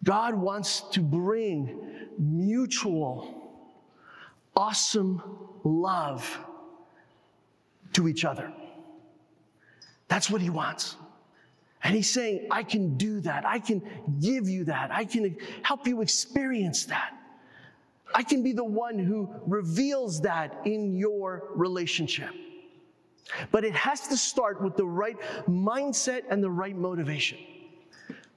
God 0.03 0.33
wants 0.35 0.81
to 0.91 1.01
bring 1.01 2.07
mutual, 2.17 3.51
awesome 4.55 5.21
love 5.63 6.39
to 7.93 8.07
each 8.07 8.23
other. 8.23 8.51
That's 10.07 10.29
what 10.29 10.41
He 10.41 10.49
wants. 10.49 10.95
And 11.83 11.95
he's 11.95 12.09
saying, 12.09 12.47
I 12.51 12.63
can 12.63 12.97
do 12.97 13.21
that. 13.21 13.45
I 13.45 13.59
can 13.59 13.81
give 14.19 14.49
you 14.49 14.65
that. 14.65 14.91
I 14.91 15.05
can 15.05 15.37
help 15.63 15.87
you 15.87 16.01
experience 16.01 16.85
that. 16.85 17.13
I 18.13 18.23
can 18.23 18.43
be 18.43 18.53
the 18.53 18.63
one 18.63 18.97
who 18.97 19.29
reveals 19.45 20.21
that 20.21 20.61
in 20.65 20.95
your 20.95 21.49
relationship. 21.55 22.31
But 23.51 23.63
it 23.63 23.73
has 23.73 24.07
to 24.07 24.17
start 24.17 24.61
with 24.61 24.75
the 24.75 24.85
right 24.85 25.17
mindset 25.47 26.23
and 26.29 26.43
the 26.43 26.49
right 26.49 26.75
motivation. 26.75 27.37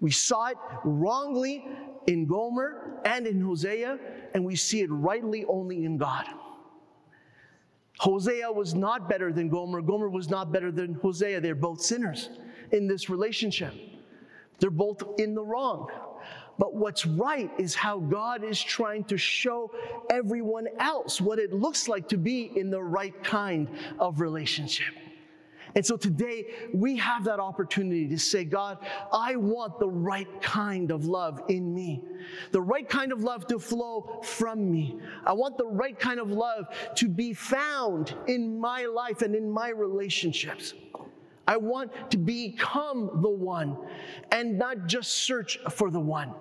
We 0.00 0.10
saw 0.10 0.48
it 0.48 0.58
wrongly 0.84 1.66
in 2.06 2.26
Gomer 2.26 3.00
and 3.04 3.26
in 3.26 3.40
Hosea, 3.40 3.98
and 4.34 4.44
we 4.44 4.56
see 4.56 4.80
it 4.80 4.90
rightly 4.90 5.44
only 5.46 5.84
in 5.84 5.96
God. 5.96 6.26
Hosea 7.98 8.50
was 8.50 8.74
not 8.74 9.08
better 9.08 9.32
than 9.32 9.48
Gomer. 9.48 9.80
Gomer 9.80 10.08
was 10.08 10.28
not 10.28 10.52
better 10.52 10.72
than 10.72 10.94
Hosea. 10.94 11.40
They're 11.40 11.54
both 11.54 11.80
sinners 11.80 12.30
in 12.72 12.88
this 12.88 13.08
relationship. 13.08 13.72
They're 14.58 14.70
both 14.70 15.02
in 15.18 15.34
the 15.34 15.42
wrong. 15.42 15.88
But 16.62 16.76
what's 16.76 17.04
right 17.04 17.50
is 17.58 17.74
how 17.74 17.98
God 17.98 18.44
is 18.44 18.62
trying 18.62 19.02
to 19.06 19.18
show 19.18 19.72
everyone 20.10 20.68
else 20.78 21.20
what 21.20 21.40
it 21.40 21.52
looks 21.52 21.88
like 21.88 22.08
to 22.10 22.16
be 22.16 22.56
in 22.56 22.70
the 22.70 22.80
right 22.80 23.20
kind 23.24 23.66
of 23.98 24.20
relationship. 24.20 24.94
And 25.74 25.84
so 25.84 25.96
today 25.96 26.54
we 26.72 26.96
have 26.98 27.24
that 27.24 27.40
opportunity 27.40 28.06
to 28.06 28.16
say, 28.16 28.44
God, 28.44 28.78
I 29.12 29.34
want 29.34 29.80
the 29.80 29.88
right 29.88 30.28
kind 30.40 30.92
of 30.92 31.04
love 31.04 31.42
in 31.48 31.74
me, 31.74 32.04
the 32.52 32.60
right 32.60 32.88
kind 32.88 33.10
of 33.10 33.24
love 33.24 33.48
to 33.48 33.58
flow 33.58 34.20
from 34.22 34.70
me. 34.70 35.00
I 35.26 35.32
want 35.32 35.58
the 35.58 35.66
right 35.66 35.98
kind 35.98 36.20
of 36.20 36.30
love 36.30 36.66
to 36.94 37.08
be 37.08 37.32
found 37.34 38.14
in 38.28 38.56
my 38.56 38.84
life 38.84 39.22
and 39.22 39.34
in 39.34 39.50
my 39.50 39.70
relationships. 39.70 40.74
I 41.44 41.56
want 41.56 41.90
to 42.12 42.18
become 42.18 43.18
the 43.20 43.30
one 43.30 43.76
and 44.30 44.56
not 44.56 44.86
just 44.86 45.10
search 45.10 45.58
for 45.68 45.90
the 45.90 45.98
one. 45.98 46.32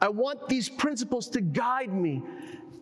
I 0.00 0.08
want 0.08 0.48
these 0.48 0.68
principles 0.68 1.28
to 1.30 1.40
guide 1.40 1.92
me. 1.92 2.22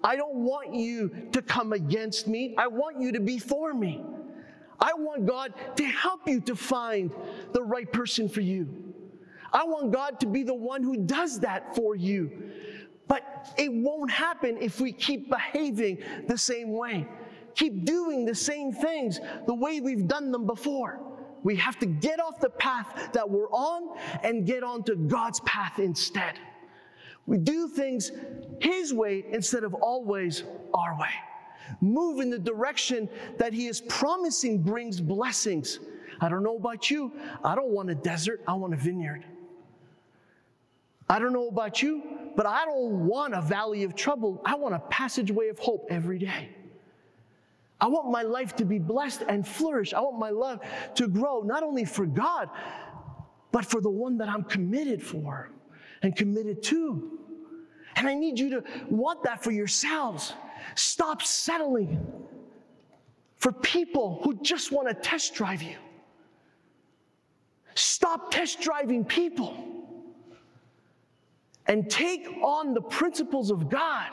I 0.05 0.17
don't 0.17 0.37
want 0.37 0.75
you 0.75 1.29
to 1.33 1.43
come 1.43 1.73
against 1.73 2.29
me. 2.29 2.55
I 2.59 2.67
want 2.67 3.01
you 3.01 3.13
to 3.13 3.21
be 3.21 3.39
for 3.39 3.73
me. 3.73 4.05
I 4.79 4.93
want 4.95 5.27
God 5.27 5.55
to 5.77 5.85
help 5.85 6.29
you 6.29 6.41
to 6.43 6.55
find 6.55 7.11
the 7.53 7.63
right 7.63 7.91
person 7.91 8.29
for 8.29 8.43
you. 8.43 8.69
I 9.53 9.65
want 9.65 9.93
God 9.93 10.21
to 10.21 10.27
be 10.27 10.43
the 10.43 10.55
one 10.55 10.83
who 10.83 10.99
does 10.99 11.41
that 11.41 11.75
for 11.75 11.97
you. 11.97 12.31
But 13.09 13.55
it 13.57 13.73
won't 13.73 14.11
happen 14.11 14.59
if 14.61 14.81
we 14.81 14.93
keep 14.93 15.31
behaving 15.31 16.03
the 16.27 16.37
same 16.37 16.73
way, 16.73 17.07
keep 17.55 17.85
doing 17.85 18.25
the 18.25 18.35
same 18.35 18.73
things 18.73 19.21
the 19.47 19.55
way 19.55 19.81
we've 19.81 20.09
done 20.09 20.33
them 20.33 20.47
before. 20.47 21.01
We 21.43 21.57
have 21.57 21.79
to 21.79 21.87
get 21.87 22.19
off 22.21 22.41
the 22.41 22.51
path 22.51 23.11
that 23.13 23.29
we're 23.31 23.51
on 23.51 23.97
and 24.23 24.45
get 24.47 24.65
onto 24.65 24.97
God's 24.97 25.41
path 25.41 25.79
instead. 25.79 26.35
We 27.27 27.39
do 27.39 27.69
things 27.69 28.13
His 28.61 28.95
way 28.95 29.25
instead 29.31 29.65
of 29.65 29.75
always 29.75 30.45
our 30.73 30.99
way. 30.99 31.11
Move 31.81 32.21
in 32.21 32.31
the 32.31 32.39
direction 32.39 33.09
that 33.39 33.53
He 33.53 33.67
is 33.67 33.81
promising 33.83 34.63
brings 34.63 35.01
blessings. 35.01 35.81
I 36.21 36.29
don't 36.29 36.43
know 36.43 36.57
about 36.57 36.91
you. 36.91 37.13
I 37.45 37.55
don't 37.55 37.71
want 37.71 37.91
a 37.91 37.95
desert, 37.95 38.43
I 38.47 38.55
want 38.55 38.73
a 38.73 38.77
vineyard. 38.77 39.25
I 41.09 41.19
don't 41.19 41.33
know 41.33 41.49
about 41.49 41.83
you, 41.83 42.03
but 42.35 42.47
I 42.47 42.65
don't 42.65 43.07
want 43.07 43.35
a 43.35 43.41
valley 43.41 43.85
of 43.85 43.95
trouble. 43.95 44.43
I 44.45 44.57
want 44.57 44.75
a 44.75 44.81
passageway 44.91 45.49
of 45.49 45.59
hope 45.59 45.87
every 45.89 46.19
day. 46.19 46.51
I 47.81 47.89
want 47.89 48.11
my 48.11 48.23
life 48.23 48.57
to 48.57 48.65
be 48.65 48.79
blessed 48.79 49.23
and 49.29 49.47
flourish. 49.47 49.93
I 49.95 50.01
want 50.01 50.19
my 50.19 50.31
love 50.31 50.61
to 50.95 51.07
grow, 51.07 51.43
not 51.43 51.63
only 51.63 51.85
for 51.85 52.07
God, 52.07 52.49
but 53.53 53.65
for 53.65 53.81
the 53.81 53.91
one 53.91 54.19
that 54.19 54.29
I'm 54.29 54.43
committed 54.45 55.03
for 55.03 55.51
and 56.03 56.15
committed 56.15 56.63
to. 56.65 57.19
And 57.97 58.07
I 58.07 58.15
need 58.15 58.39
you 58.39 58.51
to 58.51 58.65
want 58.91 59.23
that 59.25 59.43
for 59.43 59.51
yourselves. 59.51 60.35
Stop 60.75 61.23
settling 61.23 62.05
for 63.37 63.53
people 63.53 64.21
who 64.23 64.35
just 64.43 64.73
want 64.73 64.89
to 64.89 64.95
test 64.95 65.35
drive 65.35 65.63
you. 65.63 65.77
Stop 67.75 68.31
test 68.31 68.61
driving 68.61 69.05
people 69.05 69.57
and 71.67 71.91
take 71.91 72.27
on 72.43 72.75
the 72.75 72.81
principles 72.81 73.51
of 73.51 73.69
God 73.69 74.11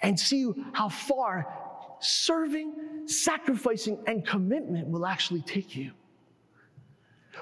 and 0.00 0.18
see 0.18 0.50
how 0.72 0.88
far 0.88 1.46
serving, 2.00 2.72
sacrificing, 3.06 3.98
and 4.06 4.26
commitment 4.26 4.88
will 4.88 5.06
actually 5.06 5.42
take 5.42 5.76
you. 5.76 5.92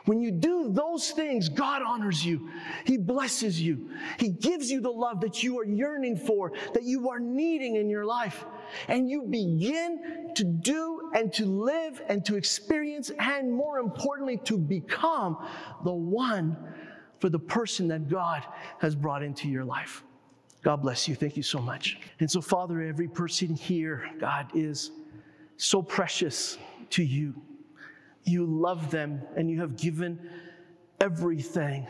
When 0.05 0.21
you 0.21 0.31
do 0.31 0.69
those 0.73 1.11
things, 1.11 1.49
God 1.49 1.83
honors 1.83 2.25
you. 2.25 2.49
He 2.85 2.97
blesses 2.97 3.61
you. 3.61 3.91
He 4.19 4.29
gives 4.29 4.71
you 4.71 4.81
the 4.81 4.91
love 4.91 5.21
that 5.21 5.43
you 5.43 5.59
are 5.59 5.65
yearning 5.65 6.17
for, 6.17 6.53
that 6.75 6.85
you 6.85 7.09
are 7.11 7.19
needing 7.19 7.77
in 7.77 7.91
your 7.91 8.05
life. 8.05 8.45
And 8.87 9.11
you 9.11 9.23
begin 9.23 10.33
to 10.37 10.45
do 10.45 11.11
and 11.15 11.33
to 11.35 11.45
live 11.45 12.01
and 12.09 12.25
to 12.27 12.37
experience, 12.37 13.11
and 13.19 13.53
more 13.53 13.79
importantly, 13.79 14.37
to 14.45 14.57
become 14.57 15.45
the 15.85 15.93
one 15.93 16.57
for 17.19 17.29
the 17.29 17.39
person 17.39 17.89
that 17.89 18.09
God 18.09 18.45
has 18.79 18.95
brought 18.95 19.23
into 19.23 19.49
your 19.49 19.65
life. 19.65 20.05
God 20.63 20.77
bless 20.77 21.09
you. 21.09 21.15
Thank 21.15 21.37
you 21.37 21.43
so 21.43 21.59
much. 21.59 21.99
And 22.21 22.31
so, 22.31 22.41
Father, 22.41 22.81
every 22.83 23.09
person 23.09 23.55
here, 23.55 24.09
God, 24.21 24.47
is 24.55 24.93
so 25.57 25.83
precious 25.83 26.59
to 26.91 27.03
you. 27.03 27.35
You 28.25 28.47
love 28.47 28.91
them 28.91 29.23
and 29.37 29.51
you 29.51 29.61
have 29.61 29.77
given 29.77 30.19
everything 31.01 31.87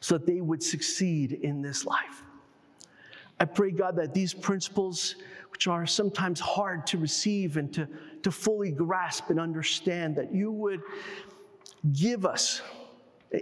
so 0.00 0.18
that 0.18 0.26
they 0.26 0.40
would 0.40 0.62
succeed 0.62 1.32
in 1.32 1.62
this 1.62 1.84
life. 1.84 2.22
I 3.38 3.44
pray, 3.44 3.70
God, 3.70 3.96
that 3.96 4.14
these 4.14 4.32
principles, 4.32 5.16
which 5.50 5.66
are 5.66 5.86
sometimes 5.86 6.40
hard 6.40 6.86
to 6.88 6.98
receive 6.98 7.56
and 7.56 7.72
to, 7.74 7.86
to 8.22 8.30
fully 8.30 8.70
grasp 8.70 9.30
and 9.30 9.38
understand, 9.38 10.16
that 10.16 10.34
you 10.34 10.50
would 10.50 10.80
give 11.92 12.24
us 12.24 12.62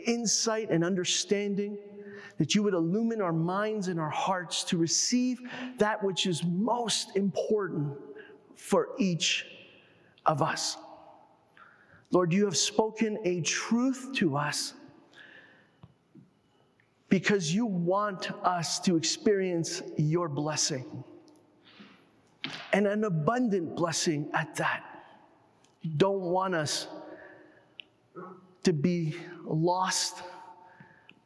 insight 0.06 0.70
and 0.70 0.84
understanding, 0.84 1.78
that 2.38 2.54
you 2.54 2.62
would 2.62 2.74
illumine 2.74 3.20
our 3.20 3.32
minds 3.32 3.88
and 3.88 4.00
our 4.00 4.10
hearts 4.10 4.64
to 4.64 4.76
receive 4.76 5.40
that 5.78 6.02
which 6.02 6.26
is 6.26 6.42
most 6.44 7.16
important 7.16 7.96
for 8.56 8.88
each 8.98 9.46
of 10.26 10.42
us. 10.42 10.76
Lord, 12.14 12.32
you 12.32 12.44
have 12.44 12.56
spoken 12.56 13.18
a 13.24 13.40
truth 13.40 14.10
to 14.14 14.36
us 14.36 14.74
because 17.08 17.52
you 17.52 17.66
want 17.66 18.30
us 18.44 18.78
to 18.80 18.96
experience 18.96 19.82
your 19.96 20.28
blessing 20.28 21.02
and 22.72 22.86
an 22.86 23.02
abundant 23.02 23.74
blessing 23.74 24.30
at 24.32 24.54
that. 24.54 24.84
You 25.82 25.90
don't 25.96 26.20
want 26.20 26.54
us 26.54 26.86
to 28.62 28.72
be 28.72 29.16
lost 29.44 30.22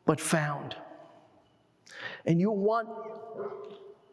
but 0.07 0.18
found. 0.18 0.74
And 2.24 2.41
you 2.41 2.51
want 2.51 2.89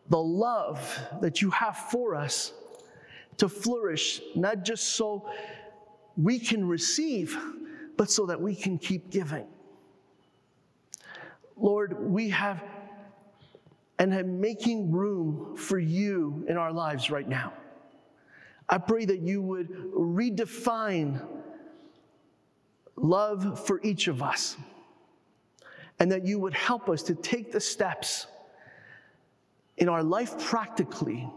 the 0.09 0.21
love 0.21 0.99
that 1.21 1.41
you 1.41 1.51
have 1.51 1.78
for 1.78 2.15
us 2.15 2.51
to 3.38 3.47
flourish, 3.47 4.19
not 4.36 4.65
just 4.65 4.95
so 4.97 5.30
we 6.18 6.39
can 6.39 6.68
receive, 6.68 7.38
but 7.97 8.09
so 8.09 8.26
that 8.26 8.39
we 8.39 8.55
can 8.55 8.78
keep 8.78 9.09
giving. 9.09 9.45
Lord, 11.57 11.97
we 11.99 12.30
have 12.30 12.63
and 13.97 14.13
am 14.13 14.41
making 14.41 14.91
room 14.91 15.55
for 15.55 15.80
you 15.80 16.45
in 16.49 16.57
our 16.57 16.74
lives 16.74 17.09
right 17.09 17.28
now. 17.28 17.53
I 18.68 18.78
pray 18.78 19.05
that 19.05 19.22
you 19.22 19.41
would 19.41 19.70
redefine 19.93 21.26
love 22.97 23.66
for 23.66 23.80
each 23.84 24.07
of 24.07 24.22
us, 24.22 24.57
and 25.99 26.11
that 26.11 26.26
you 26.26 26.39
would 26.39 26.53
help 26.53 26.89
us 26.89 27.03
to 27.03 27.16
take 27.16 27.51
the 27.51 27.59
steps 27.59 28.28
in 29.78 29.88
our 29.88 30.03
life 30.03 30.38
practically 30.39 31.30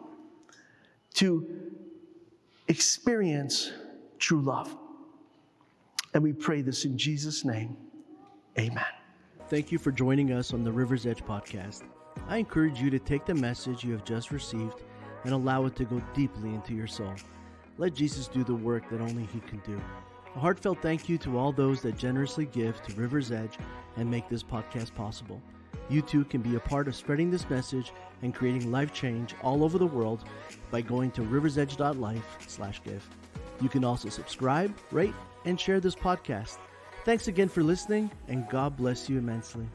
to 1.15 1.47
experience 2.69 3.73
true 4.19 4.41
love. 4.41 4.77
And 6.15 6.23
we 6.23 6.33
pray 6.33 6.63
this 6.63 6.85
in 6.85 6.97
Jesus' 6.97 7.45
name. 7.45 7.77
Amen. 8.59 8.85
Thank 9.49 9.71
you 9.73 9.79
for 9.79 9.93
joining 9.93 10.33
us 10.33 10.53
on 10.53 10.65
the 10.65 10.73
River's 10.73 11.07
Edge 11.07 11.25
podcast. 11.25 11.85
I 12.29 12.39
encourage 12.39 12.81
you 12.81 12.91
to 12.91 12.99
take 12.99 13.25
the 13.25 13.35
message 13.35 13.85
you 13.85 13.93
have 13.93 14.05
just 14.05 14.31
received 14.31 14.83
and 15.25 15.33
allow 15.33 15.67
it 15.67 15.77
to 15.77 15.85
go 15.85 16.03
deeply 16.15 16.51
into 16.51 16.75
your 16.75 16.87
soul. 16.87 17.15
Let 17.79 17.95
Jesus 17.95 18.29
do 18.29 18.45
the 18.45 18.55
work 18.55 18.91
that 18.91 19.01
only 19.01 19.25
He 19.27 19.41
can 19.41 19.61
do. 19.67 19.81
A 20.35 20.41
heartfelt 20.41 20.83
thank 20.83 21.09
you 21.09 21.17
to 21.19 21.39
all 21.39 21.53
those 21.53 21.81
that 21.83 21.97
generously 21.97 22.47
give 22.47 22.83
to 22.83 22.95
River's 22.95 23.33
Edge 23.33 23.57
and 23.97 24.11
make 24.11 24.29
this 24.29 24.43
podcast 24.43 24.95
possible. 24.95 25.41
You 25.89 26.03
too 26.03 26.25
can 26.25 26.43
be 26.43 26.57
a 26.57 26.61
part 26.61 26.87
of 26.89 26.95
spreading 26.95 27.31
this 27.31 27.49
message 27.49 27.93
and 28.23 28.35
creating 28.35 28.71
life 28.71 28.93
change 28.93 29.35
all 29.43 29.65
over 29.65 29.79
the 29.79 29.87
world 29.87 30.25
by 30.71 30.83
going 30.83 31.11
to 31.13 31.23
riversedge.life/give. 31.23 33.09
You 33.61 33.69
can 33.69 33.85
also 33.85 34.09
subscribe, 34.09 34.77
rate, 34.91 35.15
and 35.45 35.59
share 35.59 35.81
this 35.81 35.95
podcast. 35.95 36.59
Thanks 37.05 37.29
again 37.29 37.49
for 37.49 37.63
listening, 37.63 38.11
and 38.29 38.49
God 38.49 38.77
bless 38.77 39.09
you 39.09 39.19
immensely. 39.19 39.67